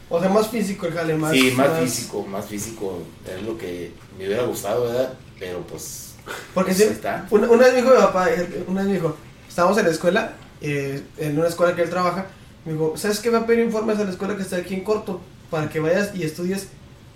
[0.09, 1.31] O sea, más físico el jale, más.
[1.31, 5.13] sí, más físico, más físico, es lo que me hubiera gustado, ¿verdad?
[5.39, 6.15] Pero pues,
[6.53, 7.27] Porque pues, sí, está.
[7.29, 8.27] una, una vez me dijo mi papá,
[8.67, 9.15] una vez me dijo,
[9.47, 12.25] estábamos en la escuela, eh, en una escuela que él trabaja,
[12.65, 13.29] me dijo, ¿sabes qué?
[13.29, 16.15] Voy a pedir informes a la escuela que está aquí en corto, para que vayas
[16.15, 16.67] y estudies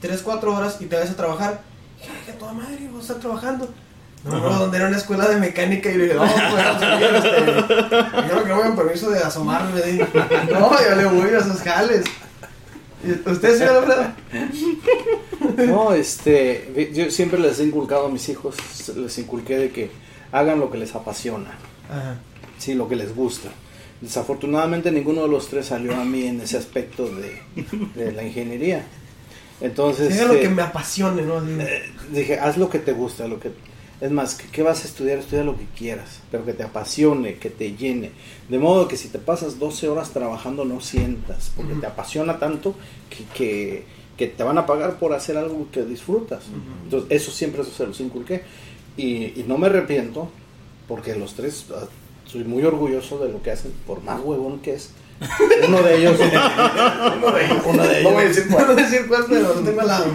[0.02, 1.62] 3, 4 horas y te vayas a trabajar.
[1.98, 3.74] Y dije, "Ay, que toda madre, voy a estar trabajando.
[4.24, 8.30] No, no, donde era una escuela de mecánica y le dije, no, pues, no este,
[8.30, 9.82] yo no permiso de asomarme.
[10.52, 12.06] No, yo le voy a esos jales.
[13.04, 14.14] ¿Y ¿Usted, señor Alfredo?
[15.68, 18.56] No, este, yo siempre les he inculcado a mis hijos,
[18.96, 19.92] les inculqué de que
[20.32, 21.52] hagan lo que les apasiona,
[21.90, 22.18] Ajá.
[22.58, 23.50] sí, lo que les gusta.
[24.02, 27.42] Desafortunadamente ninguno de los tres salió a mí en ese aspecto de,
[27.96, 28.86] de la ingeniería.
[29.62, 31.38] Entonces Diga lo eh, que me apasione, ¿no?
[31.38, 31.48] Así.
[32.12, 33.52] dije, haz lo que te gusta, lo que
[34.04, 35.18] es más, ¿qué, qué vas a estudiar?
[35.18, 38.12] Estudia lo que quieras, pero que te apasione, que te llene.
[38.50, 42.76] De modo que si te pasas 12 horas trabajando no sientas, porque te apasiona tanto
[43.10, 43.86] que, que,
[44.18, 46.44] que te van a pagar por hacer algo que disfrutas.
[46.84, 48.44] Entonces, eso siempre eso se los inculqué.
[48.98, 50.30] Y, y no me arrepiento,
[50.90, 51.86] porque los tres, ah,
[52.26, 54.92] soy muy orgulloso de lo que hacen, por más huevón que es.
[55.66, 57.64] Uno de ellos, Uno de ellos.
[57.66, 58.48] Uno de No voy a ellos.
[58.48, 60.06] No voy a decir cuál, pero lo tengo lado.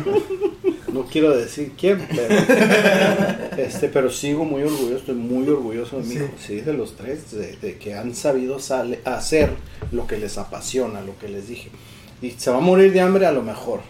[0.98, 2.34] No quiero decir quién, pero,
[3.56, 6.16] este, pero sigo muy orgulloso, estoy muy orgulloso de mi Sí.
[6.18, 9.50] hijo, sí, de los tres, de, de que han sabido sale, hacer
[9.92, 11.70] lo que les apasiona, lo que les dije.
[12.22, 13.80] Y se va a morir de hambre a lo mejor.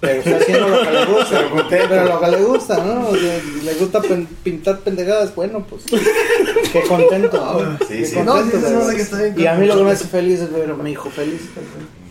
[0.00, 1.42] Pero está haciendo lo que le gusta.
[1.68, 3.08] Pero lo que le gusta, ¿no?
[3.10, 5.82] O sea, le gusta pen- pintar pendejadas, bueno, pues.
[6.72, 7.76] Qué contento.
[7.86, 8.14] Sí, qué sí.
[8.14, 8.94] contento, No, sí, sí, de no, verdad.
[8.94, 10.92] que está bien Y a mí lo que me hace feliz es ver a mi
[10.92, 11.42] hijo feliz.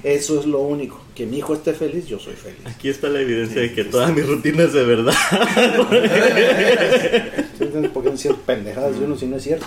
[0.03, 1.01] Eso es lo único.
[1.19, 2.59] Que mi hijo esté feliz, yo soy feliz.
[2.63, 5.13] Aquí está la evidencia de que toda mi rutina es de verdad.
[7.93, 9.65] ¿Por qué decir pendejadas de uno si no es cierto?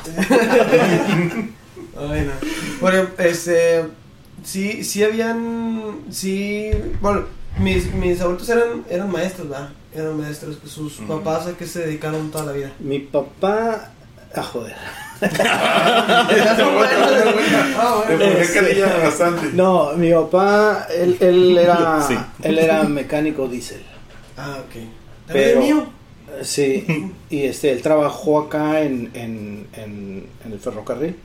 [2.80, 3.84] Bueno, este.
[4.42, 5.96] Sí, sí habían.
[6.10, 6.70] Sí.
[7.02, 7.26] Bueno,
[7.58, 9.72] mis, mis abuelitos eran, eran maestros, ¿verdad?
[9.94, 10.56] Eran maestros.
[10.64, 11.06] Sus Ujú.
[11.06, 12.72] papás a que se dedicaron toda la vida.
[12.80, 13.92] Mi papá.
[14.34, 14.74] Ah, joder.
[15.20, 16.26] Ah,
[16.56, 18.32] Te bueno.
[18.32, 19.50] ponía carilla bastante.
[19.54, 22.02] No, mi papá, él, él era.
[22.06, 22.16] Sí.
[22.42, 23.82] Él era mecánico diésel.
[24.36, 24.72] Ah, ok.
[25.26, 25.86] ¿También Pero- el mío?
[26.42, 26.84] Sí.
[27.28, 31.16] Y este, él trabajó acá en, en, en, en el ferrocarril.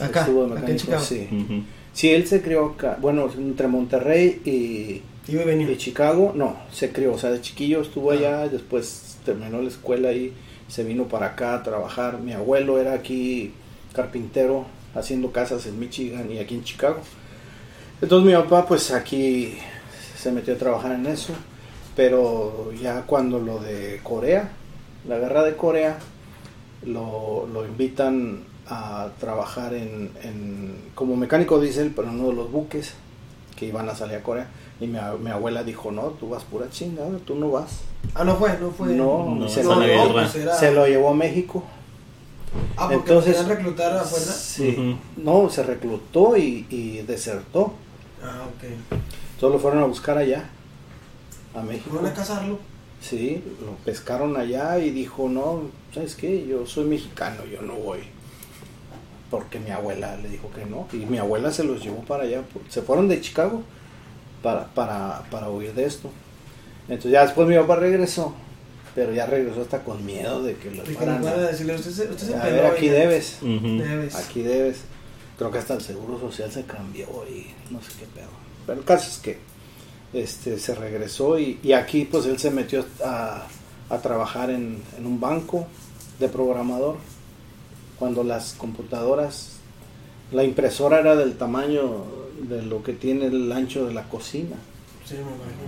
[0.00, 0.20] Acá.
[0.20, 1.04] Estuvo de Acá en mecánico, Chicago.
[1.04, 1.64] sí.
[1.92, 2.96] Sí, él se crió acá.
[3.00, 5.66] Bueno, entre Monterrey y, y venía.
[5.66, 10.12] de Chicago, no, se crió, o sea, de chiquillo estuvo allá, después terminó la escuela
[10.12, 10.32] y
[10.68, 12.18] se vino para acá a trabajar.
[12.20, 13.52] Mi abuelo era aquí
[13.92, 16.98] carpintero, haciendo casas en Michigan y aquí en Chicago.
[18.02, 19.56] Entonces mi papá pues aquí
[20.16, 21.32] se metió a trabajar en eso,
[21.94, 24.50] pero ya cuando lo de Corea,
[25.08, 25.98] la guerra de Corea,
[26.84, 32.50] lo, lo invitan a trabajar en, en- como mecánico diésel, pero en uno de los
[32.52, 32.94] buques
[33.56, 34.48] que iban a salir a Corea.
[34.80, 37.80] Y mi, abuela dijo, no, tú vas pura chingada, tú no vas.
[38.14, 38.88] Ah, no fue, no fue.
[38.88, 41.64] No, No, se, lo, llevó, pues era- se lo llevó a México.
[42.76, 44.32] Ah, porque Entonces- reclutar a fuerza.
[44.32, 47.72] Sí, no, se reclutó y, y desertó.
[48.22, 48.64] Ah, ok.
[48.64, 50.44] Entonces lo fueron a buscar allá,
[51.54, 51.90] a México.
[51.90, 52.58] ¿Fueron a casarlo?
[53.00, 55.62] Sí, lo pescaron allá y dijo, no,
[55.94, 56.46] ¿sabes qué?
[56.46, 58.00] Yo soy mexicano, yo no voy.
[59.30, 60.86] Porque mi abuela le dijo que no.
[60.92, 62.42] Y mi abuela se los llevó para allá.
[62.68, 63.62] Se fueron de Chicago
[64.42, 66.10] para, para, para huir de esto.
[66.88, 68.34] Entonces ya después mi papá regresó.
[68.94, 71.34] Pero ya regresó hasta con miedo de que lo fueran a...
[71.34, 73.38] decirle, usted se, usted se A ver, aquí debes.
[73.42, 73.76] Ujú.
[73.78, 74.14] Debes.
[74.14, 74.78] Aquí debes.
[75.36, 78.30] Creo que hasta el seguro social se cambió y no sé qué pedo.
[78.66, 79.38] Pero el caso es que
[80.14, 83.46] este, se regresó y, y aquí pues él se metió a,
[83.90, 85.66] a trabajar en, en un banco
[86.18, 86.96] de programador.
[87.98, 89.56] Cuando las computadoras,
[90.32, 92.02] la impresora era del tamaño
[92.42, 94.56] de lo que tiene el ancho de la cocina.
[95.08, 95.14] Sí.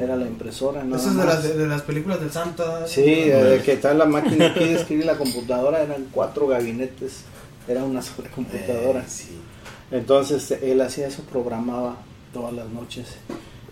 [0.02, 0.82] Era la impresora.
[0.82, 1.26] nada Esas de más.
[1.26, 2.86] las, de, de las películas del Santa.
[2.88, 7.20] Sí, de que está la máquina aquí de escribir la computadora, eran cuatro gabinetes,
[7.68, 9.00] era una sola computadora.
[9.00, 9.38] Eh, sí.
[9.92, 11.96] Entonces él hacía eso, programaba
[12.32, 13.06] todas las noches.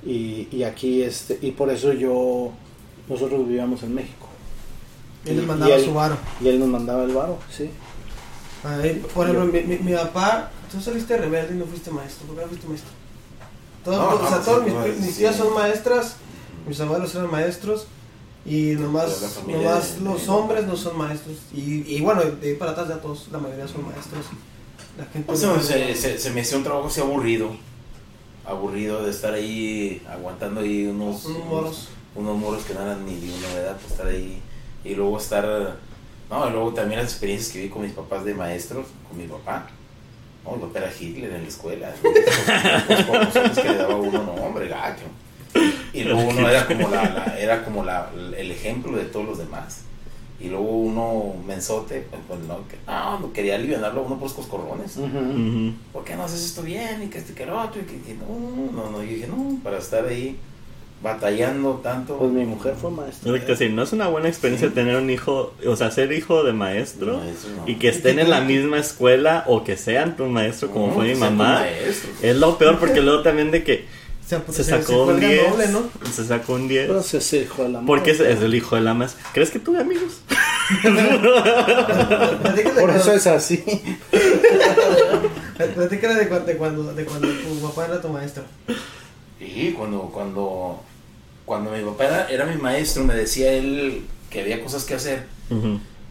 [0.04, 2.52] Y, y aquí, este, y por eso yo,
[3.08, 4.28] nosotros vivíamos en México.
[5.24, 6.16] Y les Y- mandaba y él- su varo.
[6.40, 7.68] Y él nos mandaba el varo, sí.
[8.62, 12.26] Ahí, por ejemplo, mi, mi, mi papá, tú saliste rebelde y no fuiste maestro.
[12.26, 12.90] ¿Por qué no fuiste maestro?
[13.84, 15.18] Todos, No, o sea, no, todos sí, mis, sí.
[15.18, 16.16] tías son maestras,
[16.66, 17.86] mis abuelos eran maestros.
[18.44, 21.36] Y nomás, nomás de- los de- hombres no son maestros.
[21.52, 24.24] Y, y bueno, de ahí para atrás ya todos, la mayoría son maestros.
[24.96, 27.50] La gente O sea, se, se, se me hacía un trabajo así aburrido.
[28.44, 31.88] Aburrido de estar ahí aguantando ahí unos, Unos moros.
[32.14, 34.40] unos moros que no eran ni de una edad, pues estar ahí
[34.84, 35.76] y luego estar.
[36.30, 39.26] No, y luego también las experiencias que vi con mis papás de maestros, con mi
[39.26, 39.68] papá.
[40.46, 41.92] No, papá era Hitler en la escuela.
[42.88, 45.04] Los cocosones que le daba uno, no, hombre, gacho.
[45.92, 49.38] Y luego uno era como, la, la- era como la, el ejemplo de todos los
[49.38, 49.80] demás.
[50.38, 54.24] Y luego uno mensote, pues, pues, no, que, no, no quería aliviarlo a uno por
[54.24, 54.96] los coscorrones.
[54.98, 55.72] Ujú.
[55.94, 57.02] ¿por qué no haces esto bien?
[57.02, 58.26] Y que este que lo otro, y que, que no,
[58.72, 60.36] no, no, yo dije, no, para estar ahí
[61.02, 62.16] batallando tanto.
[62.18, 63.36] Pues mi mujer fue maestra.
[63.36, 64.74] Es decía, no es una buena experiencia Sí.
[64.74, 67.66] tener un hijo, o sea, ser hijo de maestro no.
[67.66, 71.04] y que estén en la misma escuela o que sean tu maestro como No, fue
[71.08, 71.64] mi sean mamá.
[72.22, 73.84] Es lo peor porque luego también de que
[74.26, 75.90] Se, se sacó un cuelga 10, doble, ¿no?
[76.10, 76.86] se sacó un 10.
[76.88, 79.16] Pero se se hijo de la Porque es, el hijo de la más.
[79.34, 80.20] ¿Crees que tuve amigos?
[82.80, 83.62] Por eso es así.
[85.74, 88.42] platícale de, de cuando, de cuando tu papá era tu maestro.
[89.38, 90.82] Sí, cuando, cuando,
[91.44, 95.26] cuando mi papá era, era mi maestro, me decía él que había cosas que hacer.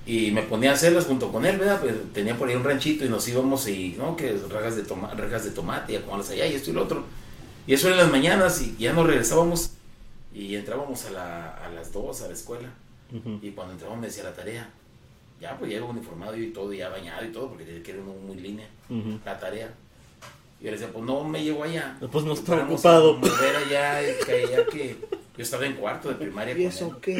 [0.07, 1.80] Y me ponía a hacerlas junto con él, ¿verdad?
[1.82, 4.15] Pues tenía por ahí un ranchito y nos íbamos y, ¿no?
[4.15, 7.03] Que regas de, toma, regas de tomate y acomodarlas allá y esto y lo otro.
[7.65, 9.71] Y eso era en las mañanas y ya nos regresábamos
[10.34, 12.69] y entrábamos a, la, a las dos a la escuela.
[13.41, 14.69] Y cuando entramos me decía la tarea.
[15.41, 18.38] Ya, pues ya era uniformado y todo, ya bañado y todo, porque tenía que muy
[18.38, 18.67] línea.
[19.26, 19.73] La tarea.
[20.62, 21.97] Y le decía, pues no me llevo allá.
[22.12, 23.16] Pues no estoy Vamos ocupado.
[23.16, 24.95] a mover allá, y que ya que
[25.38, 26.53] yo estaba en cuarto de primaria.
[26.53, 27.01] ¿Y con eso él.
[27.01, 27.12] qué?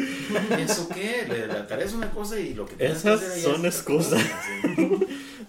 [0.58, 1.26] ¿Y eso qué?
[1.28, 3.66] Le- La tarea es una cosa y lo que tienes que Esas hacer allá son
[3.66, 4.22] excusas.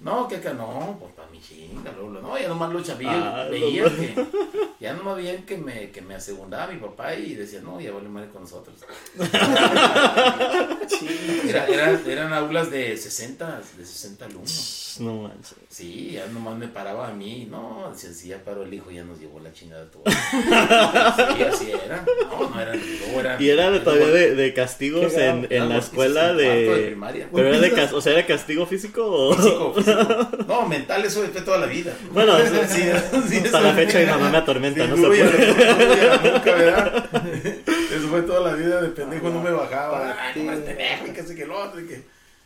[0.08, 3.84] No, que acá no, pues para mi chinga, no, ya nomás lo chavillos Ah, veían
[3.84, 3.91] no.
[3.97, 7.91] que, ya nomás veían que me, que me asegundaba mi papá y decían, no, ya
[7.91, 8.78] vale madre con nosotros.
[11.47, 14.97] Era, era- eran aulas de 60, de 60 alumnos.
[14.99, 15.55] No manches.
[15.70, 19.03] Sí, ya nomás me paraba a mí, no, decían, si ya paró el hijo, ya
[19.03, 20.03] nos llevó la chingada todo.
[21.36, 22.03] sí, así era.
[22.30, 22.47] No,
[23.39, 26.86] Y era de, todavía de, de castigos en, en la escuela de de...
[26.88, 27.28] primaria.
[27.34, 29.34] Pero era de cas- o sea, era castigo físico o...
[29.36, 30.30] Físico, físico.
[30.47, 31.93] No, mental, eso fue toda la vida.
[32.11, 32.38] Bueno,
[32.68, 32.82] Sí,
[33.30, 35.24] sí, hasta la fecha mi mamá me atormenta, Sí, no se puede.
[35.24, 37.05] duro y a la nuca, ¿verdad?
[37.97, 40.15] Eso fue toda la vida de pendejo, no me bajaba.
[40.20, 41.80] Ay, no más pendejo, y que sé que el otro.
[41.82, 42.01] y que...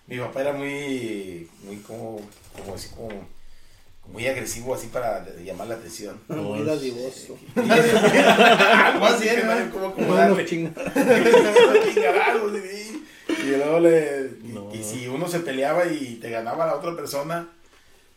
[0.08, 2.20] Mi papá era muy, muy como,
[2.58, 3.10] como así, como,
[4.08, 6.20] muy agresivo, así para llamar la atención.
[6.28, 7.38] Muy dadivoso.
[7.56, 9.28] Algo así,
[9.72, 10.44] como, como darle.
[13.44, 14.32] y, luego le.
[14.74, 17.48] y- si uno se peleaba y te ganaba la otra persona.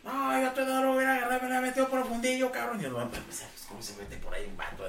[0.03, 2.81] No, yo te no lo hubiera agarrado, me la metió por fundillo, cabrón.
[2.81, 3.43] Y no, pues, pues,
[3.75, 4.85] ¿cómo se mete por ahí un vato?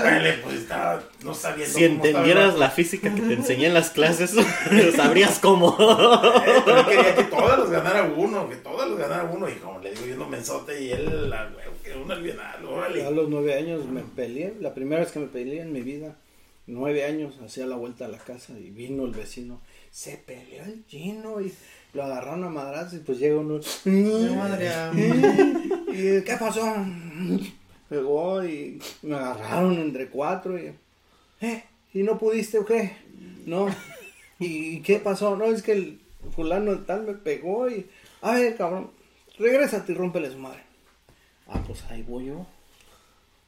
[0.00, 4.36] Vale, pues estaba, no sabía Si entendieras la física que te enseñé en las clases,
[4.96, 5.76] sabrías cómo.
[6.46, 9.48] Eh, pero quería que todas los ganara uno, que todas los ganara uno.
[9.48, 12.72] Y como le digo, yo no mensote y él, la huevo, que uno alienado, A
[12.72, 13.10] órale.
[13.10, 16.14] los nueve años me peleé, la primera vez que me peleé en mi vida,
[16.68, 20.86] nueve años, hacía la vuelta a la casa y vino el vecino, se peleó el
[20.86, 21.52] chino y
[21.94, 23.60] lo agarraron a madrazos y pues llega uno,
[24.36, 24.70] madre.
[25.88, 26.74] ¿y qué pasó?
[27.88, 30.72] Pegó y me agarraron entre cuatro y,
[31.40, 31.64] ¿eh?
[31.92, 32.96] ¿Y no pudiste o qué?
[33.46, 33.68] No.
[34.40, 35.36] ¿Y qué pasó?
[35.36, 36.00] No, es que el
[36.34, 37.86] fulano tal me pegó y,
[38.20, 38.90] a ver, cabrón,
[39.38, 40.60] regrésate y rómpele su madre.
[41.46, 42.46] Ah, pues ahí voy yo.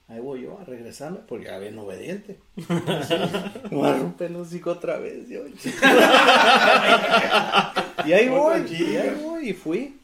[0.09, 2.39] Ahí voy yo a regresarme porque ya bien obediente.
[3.73, 5.29] Me romper el hocico otra vez.
[5.29, 5.41] Yo.
[8.05, 9.99] y ahí voy, y ahí voy, y fui.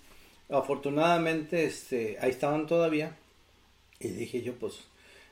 [0.50, 3.16] Afortunadamente, este, ahí estaban todavía.
[4.00, 4.74] Y dije yo, pues,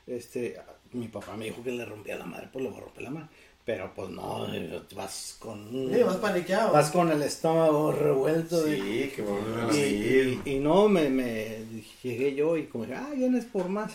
[0.07, 0.59] este,
[0.93, 3.09] mi papá me dijo que le rompía la madre, pues le voy a romper la
[3.11, 3.27] madre.
[3.63, 4.47] Pero pues no,
[4.95, 5.69] vas con...
[5.93, 6.73] Sí, vas paniqueado.
[6.73, 8.63] Vas con el estómago revuelto.
[8.63, 11.59] de- Sí, que a y, y- y no, me, me
[12.01, 13.93] llegué yo y como dije, ah, vienes por más.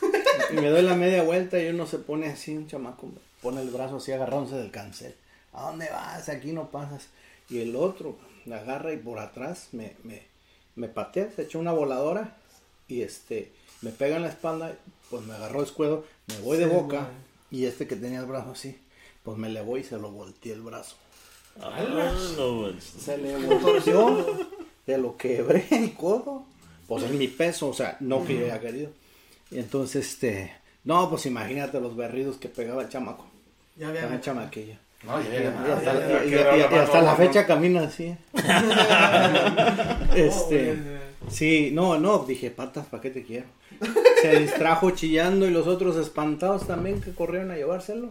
[0.50, 3.08] y me doy la media vuelta y uno se pone así, un chamaco,
[3.40, 5.14] pone el brazo así agarrándose del cancel.
[5.54, 6.28] ¿A dónde vas?
[6.28, 7.08] Aquí no pasas.
[7.50, 8.16] Y el otro
[8.46, 10.22] me agarra y por atrás me, me,
[10.76, 12.36] me patea, se echó una voladora
[12.88, 14.76] y este me pega en la espalda,
[15.10, 17.00] pues me agarró el escudo, me voy de boca
[17.50, 17.62] güey.
[17.62, 18.78] y este que tenía el brazo así,
[19.22, 20.96] pues me le voy y se lo volteé el brazo.
[21.60, 22.72] Ah, no.
[22.80, 24.48] Se le volteó,
[24.86, 26.46] se lo quebré el codo,
[26.88, 28.90] pues es mi peso, o sea, no que yo haya querido.
[29.50, 33.26] Y entonces, este, no, pues imagínate los berridos que pegaba el chamaco,
[33.76, 34.80] Ya había la chamaquilla.
[35.06, 38.16] No, ya ya la- había y- quebrado y- la y hasta la fecha camina así.
[40.14, 40.78] este,
[41.30, 43.46] sí, no, no, dije, patas, ¿para qué te quiero?
[44.22, 48.10] Se distrajo chillando y los otros espantados también que corrieron a llevárselo.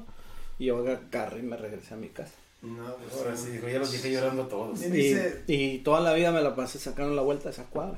[0.60, 2.34] Y yo agarré y me regresé a mi casa.
[2.62, 4.82] No, pues, Ahora sí, dijo, ya los dije llorando todos.
[4.84, 7.98] Y, Dice- y toda la vida me la pasé sacando la vuelta a esa cuadra.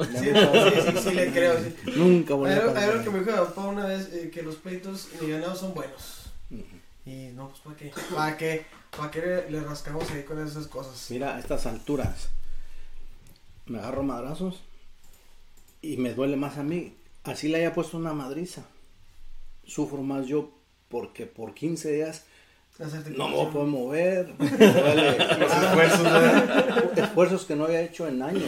[0.00, 1.54] Sí, sí, sí, sí, le creo.
[1.58, 1.74] sí.
[1.96, 4.54] Nunca volví a hay algo que me dijo mi papá una vez, eh, que los
[4.56, 6.30] pleitos ni ganados son buenos.
[7.08, 7.92] Y no, pues ¿para qué?
[8.14, 8.66] ¿Para qué?
[8.96, 11.06] ¿Para qué le, le rascamos ahí con esas cosas?
[11.10, 12.28] Mira, a estas alturas
[13.66, 14.60] me agarro madrazos
[15.80, 16.94] y me duele más a mí.
[17.24, 18.62] Así le haya puesto una madriza.
[19.64, 20.50] Sufro más yo
[20.88, 22.24] porque por 15 días
[23.16, 24.34] no me poder mover.
[24.38, 26.06] Los esfuerzos.
[26.96, 28.44] Esfuerzos que no había hecho en años.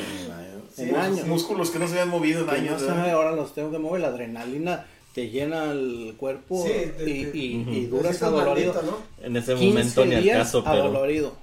[0.74, 1.26] Sí, En años.
[1.26, 2.82] músculos que no se habían movido en Que años.
[2.82, 4.00] ahora los tengo que mover.
[4.02, 8.72] La adrenalina te llena el cuerpo Sí, te- y, te- y- duras adolorido.
[8.74, 9.24] maldito, ¿no?
[9.26, 10.76] En ese 15 momento ni al caso, pero.
[10.76, 11.36] adolorido.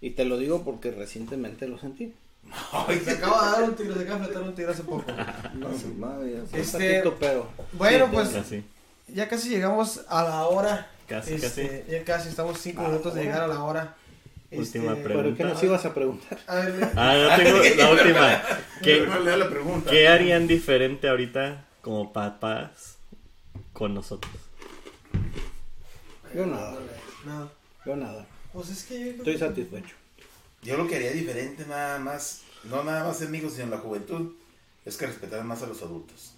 [0.00, 2.12] Y te lo digo porque recientemente lo sentí.
[2.72, 5.04] Ay, Se acaba de dar un tigre, se acaba de fletar un tigre hace poco.
[5.54, 8.62] No sé, madre, fue Este- tantito, pero Bueno, Sí, pues Casi.
[9.08, 10.90] ya casi llegamos a la hora.
[11.06, 13.94] Casi, Este, Ya casi, estamos cinco ¿A la minutos de llegar a la hora.
[14.50, 15.22] Última Este, pregunta.
[15.22, 16.38] ¿pero qué nos ibas a preguntar?
[16.46, 18.42] A ver, Ah, no tengo la última.
[18.82, 19.90] ¿Qué, ¿Cuál era la pregunta?
[19.90, 22.96] ¿Qué harían diferente ahorita como papás
[23.78, 24.32] con nosotros?
[26.34, 26.76] Yo nada,
[27.24, 27.48] nada.
[27.86, 28.26] yo nada.
[28.52, 29.94] Pues es que yo Estoy que- satisfecho.
[30.62, 33.78] Yo lo que haría diferente nada más, no nada más en amigos, sino en la
[33.78, 34.32] juventud,
[34.84, 36.32] es que respetaran más a los adultos.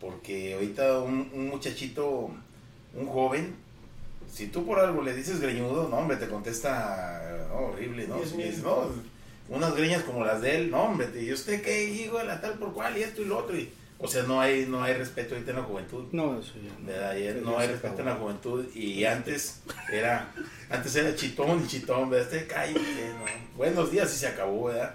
[0.00, 2.30] Porque ahorita un, un muchachito,
[2.94, 3.54] un joven,
[4.32, 8.18] si tú por algo le dices greñudo, no hombre, te contesta no, horrible, ¿no?
[8.18, 8.86] Le dices, no,
[9.50, 12.54] unas greñas como las de él, no hombre, ¿y usted qué hijo de la tal
[12.54, 12.96] por cual?
[12.96, 13.54] Y esto y lo otro.
[13.54, 13.70] Y,
[14.02, 16.04] o sea, no hay, no hay respeto ahorita en la juventud.
[16.12, 16.90] No, eso ya no.
[17.20, 18.00] Eso no hay respeto acabó.
[18.00, 19.60] en la juventud y antes
[19.92, 20.32] era
[20.70, 22.32] antes era chitón y chitón, ¿verdad?
[22.32, 23.56] Este cállate, ¿no?
[23.56, 24.94] Buenos días y se acabó, ¿verdad?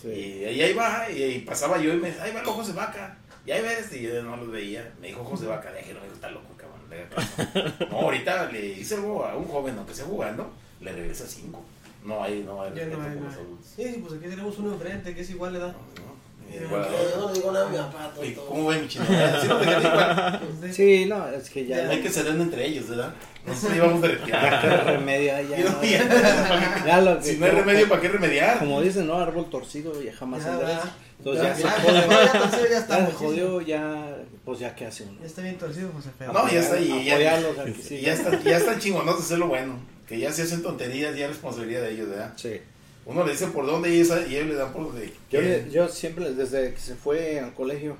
[0.00, 0.08] Sí.
[0.08, 2.66] Y, y ahí va, y, y pasaba yo y me decía, ahí va el ojos
[2.68, 3.16] de vaca,
[3.46, 6.04] y ahí ves, y yo no los veía, me dijo ojos de vaca, déjelo, me
[6.06, 7.86] dijo, está loco, cabrón, le haga caso".
[7.90, 11.64] No, ahorita le hice algo a un joven, aunque sea jugando, le regresa cinco.
[12.04, 13.40] No hay, no hay Ya respeto no hay, por no los hay.
[13.44, 13.66] adultos.
[13.74, 15.68] Sí, sí, pues aquí tenemos uno enfrente que es igual le da.
[15.68, 16.15] No,
[16.52, 18.12] Yo no digo nada a mi papá.
[18.22, 18.46] ¿y tonto.
[18.46, 19.04] ¿Cómo ven mi chino?
[19.06, 19.12] Sí,
[19.48, 20.40] no, fíjate, igual.
[20.72, 21.90] Sí, no, es que ya, Ya.
[21.90, 23.14] Hay que ceder entre ellos, ¿verdad?
[23.46, 26.84] Nosotros íbamos de ya que remedio ya, Y no, no, ya.
[26.86, 28.58] ya lo que- Si no hay remedio, ¿para qué remediar?
[28.58, 30.56] Como dicen, no, árbol torcido ya jamás Ya.
[30.56, 30.80] ¿verdad?
[31.18, 31.94] Entonces Ya, ya, se ya, jode.
[31.94, 35.18] ya, ya, entonces ya Ya está se jodió, ya, pues ya qué hace uno.
[35.20, 36.32] Ya está bien torcido, José Feo.
[36.32, 39.78] No, ya está ahí, ya- ya están, ya están chingonos de hacer lo bueno.
[40.06, 42.32] Que ya se hacen tonterías, ya es responsabilidad de ellos, ¿verdad?
[42.36, 42.60] Sí.
[43.06, 45.12] Uno le dice por dónde y, esa- y ellos le dan por donde.
[45.30, 45.40] Yo,
[45.70, 47.96] yo siempre, desde que se fue al colegio,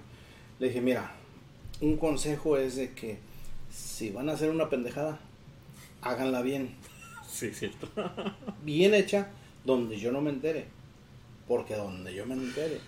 [0.58, 1.14] le dije, mira,
[1.80, 3.18] un consejo es de que
[3.70, 5.20] si van a hacer una pendejada,
[6.02, 6.74] háganla bien.
[7.30, 7.88] Sí, cierto.
[8.64, 9.28] Bien hecha,
[9.64, 10.66] donde yo no me entere.
[11.46, 12.78] Porque donde yo me entere,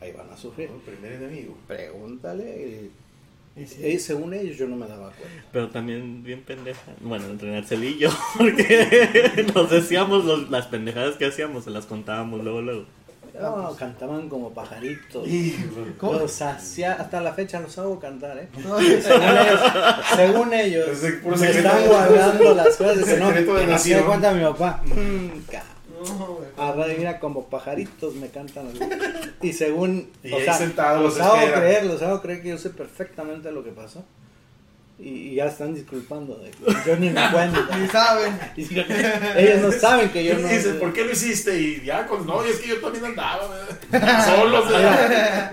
[0.00, 0.70] ahí van a sufrir.
[0.70, 1.56] El primer enemigo.
[1.68, 2.90] Pregúntale.
[3.56, 3.84] Y sí.
[3.86, 5.44] Y según ellos, yo no me daba cuenta.
[5.52, 6.80] Pero también bien pendeja.
[7.00, 11.86] Bueno, entre Narcel y yo, porque nos decíamos los- las pendejadas que hacíamos, se las
[11.86, 12.84] contábamos luego, luego.
[13.40, 15.26] No, cantaban como pajaritos.
[15.98, 16.12] ¿Cómo?
[16.14, 18.48] Los hacía, hasta la fecha los hago cantar, ¿eh?
[18.58, 22.98] No, Según ellos, según ellos me están guardando las cosas.
[22.98, 23.44] Dice, no, me
[24.04, 24.82] cuenta mi papá.
[26.04, 26.48] Ca- no, güey.
[26.56, 28.68] A ver, mira, como pajaritos me cantan.
[28.68, 28.78] así.
[29.42, 32.58] Y según, Y o sea, sentados los los hago creer, los hago creer que yo
[32.58, 34.04] sé perfectamente lo que pasó.
[34.98, 36.36] y ya están disculpando.
[36.36, 36.50] de
[36.86, 37.58] Yo ni me cuento.
[37.78, 38.38] Ni saben.
[38.54, 38.64] Y
[39.38, 40.46] Ellos no saben que yo no.
[40.46, 41.58] Dices, ¿por qué lo hiciste?
[41.58, 43.48] Y ya con no, es que yo también andaba.
[44.26, 44.66] Solos,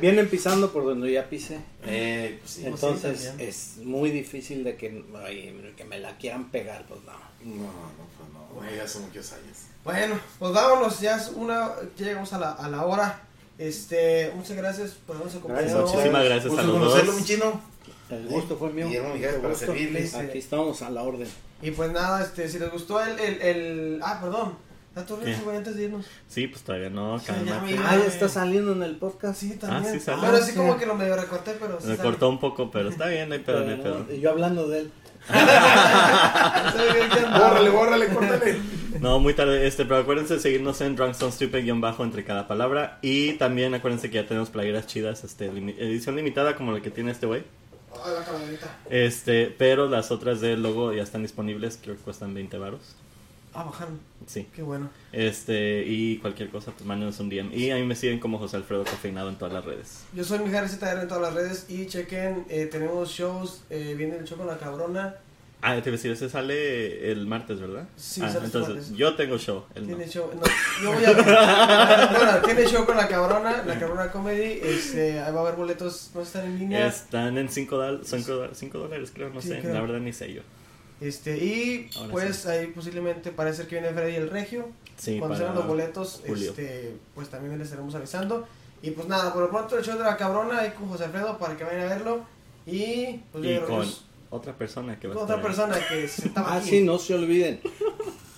[0.01, 1.59] vienen pisando por donde ya pisé.
[1.85, 2.63] Eh, pues sí.
[2.65, 3.49] Entonces también.
[3.49, 7.13] es muy difícil de que, ay, que me la quieran pegar, pues no.
[7.45, 7.71] No, no,
[8.17, 9.57] pues no, güey, ya son muchos años.
[9.83, 13.21] Bueno, pues vámonos, ya es una, ya llegamos a la, a la hora.
[13.57, 15.67] Este, muchas gracias por habernos acompañado.
[15.79, 17.21] Gracias, Muchísimas gracias a los conocerlo, dos.
[17.21, 17.61] mi chino.
[18.09, 18.87] El gusto fue mío.
[18.87, 20.13] Guillermo Mucho para servirles.
[20.15, 21.27] Aquí estamos a la orden.
[21.61, 23.99] Y pues nada, este, si les gustó el, el, el...
[24.03, 24.53] ah, perdón,
[25.23, 25.35] ¿Qué?
[25.43, 26.05] güey, antes de irnos.
[26.27, 29.39] Sí, pues todavía no, me- Ah, ya está saliendo en el podcast.
[29.39, 29.93] Sí, también.
[29.93, 30.21] sí sale.
[30.25, 30.57] Pero así Sí.
[30.57, 32.09] como que lo medio recorté, pero sí Me sale.
[32.09, 34.11] cortó un poco, pero está bien, no hay pedo, no hay pedo.
[34.11, 34.91] yo hablando de él.
[37.37, 38.36] Bórrale, bórrale, córtale.
[39.01, 42.47] No, muy tarde, este, pero acuérdense de seguirnos en Drunkstone Stupid guion bajo entre cada
[42.47, 42.99] palabra.
[43.01, 46.91] Y también acuérdense que ya tenemos playeras chidas, este, limi- edición limitada como la que
[46.91, 47.43] tiene este güey.
[47.93, 48.13] Ay,
[48.61, 48.95] la.
[48.95, 52.81] Este, pero las otras del logo ya están disponibles, creo que cuestan 20 varos.
[53.53, 53.99] Ah, bajaron.
[54.27, 54.45] Sí.
[54.55, 54.89] Qué bueno.
[55.11, 57.51] Este, y cualquier cosa, pues mándenos un DM.
[57.53, 60.03] Y a mí me siguen como José Alfredo Cafeinado en todas las redes.
[60.13, 64.17] Yo soy Mijares ZR en todas las redes y chequen, eh, tenemos shows, eh, viene
[64.17, 65.15] el show con la cabrona,
[65.61, 67.87] Ah, te decir, ese sale el martes, ¿verdad?
[67.95, 68.97] Sí, ah, sale este entonces martes.
[68.97, 69.95] yo tengo show, él no.
[69.97, 70.41] tiene show, no,
[70.83, 75.39] yo voy a bueno, tiene show con la cabrona, la cabrona comedy, este, ahí va
[75.39, 79.59] a haber boletos, no están en línea, Están en 5 dólares, creo, no Sí, sé,
[79.59, 79.73] creo.
[79.73, 80.41] la verdad ni sé yo.
[81.01, 85.55] este, y Ahora pues ahí posiblemente parece que viene Freddy el Regio, Sí, cuando salgan
[85.55, 86.49] los boletos, julio.
[86.51, 88.47] este, pues también les estaremos avisando,
[88.83, 91.37] y pues nada, por lo pronto el show de la cabrona ahí con José Alfredo
[91.39, 92.25] para que vayan a verlo,
[92.67, 93.85] y pues yo Y que con
[94.30, 96.69] otra persona que va a con estar otra persona que se estaba Ah, aquí.
[96.69, 97.59] sí, no se olviden.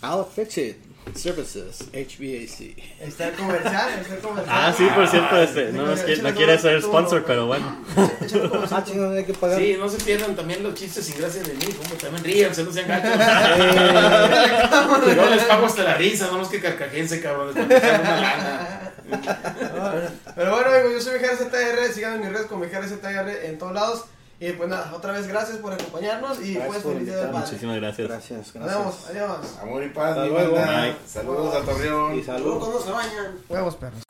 [0.03, 0.77] I'll fix it.
[1.15, 2.77] Services, HVAC.
[2.99, 4.55] Está el comercial, está el comercial.
[4.55, 7.83] Ah, sí, por cierto, este, no, es échale que, no quiere ser sponsor, pero bueno.
[7.97, 9.57] Ah, chingón, hay que pagar.
[9.59, 12.71] Sí, no se pierdan también los chistes sin gracia de mí, como también ríanse, no
[12.71, 13.11] sean gachos.
[15.15, 18.21] Yo les pago hasta la risa, no más que carcajense, cabrones, para que echan una
[18.21, 18.91] lana.
[20.35, 23.57] Pero bueno, amigos, yo soy Mijares ZR, síganme en mis redes como Mijares ZR en
[23.57, 24.05] todos lados.
[24.41, 27.29] Y pues nada, otra vez gracias por acompañarnos y Gracias pues por feliz día del
[27.29, 27.45] padre.
[27.45, 28.07] Muchísimas gracias.
[28.07, 29.09] Gracias, Nos vemos, gracias.
[29.09, 29.57] adiós.
[29.61, 30.55] Amor y paz, Hasta mi luego.
[30.55, 30.81] banda.
[30.81, 30.95] Bye.
[31.05, 32.15] Saludos a Torreón.
[32.19, 32.59] Y salud.
[32.59, 33.37] ¿Cómo se bañan?
[33.49, 34.03] Huevos, perros.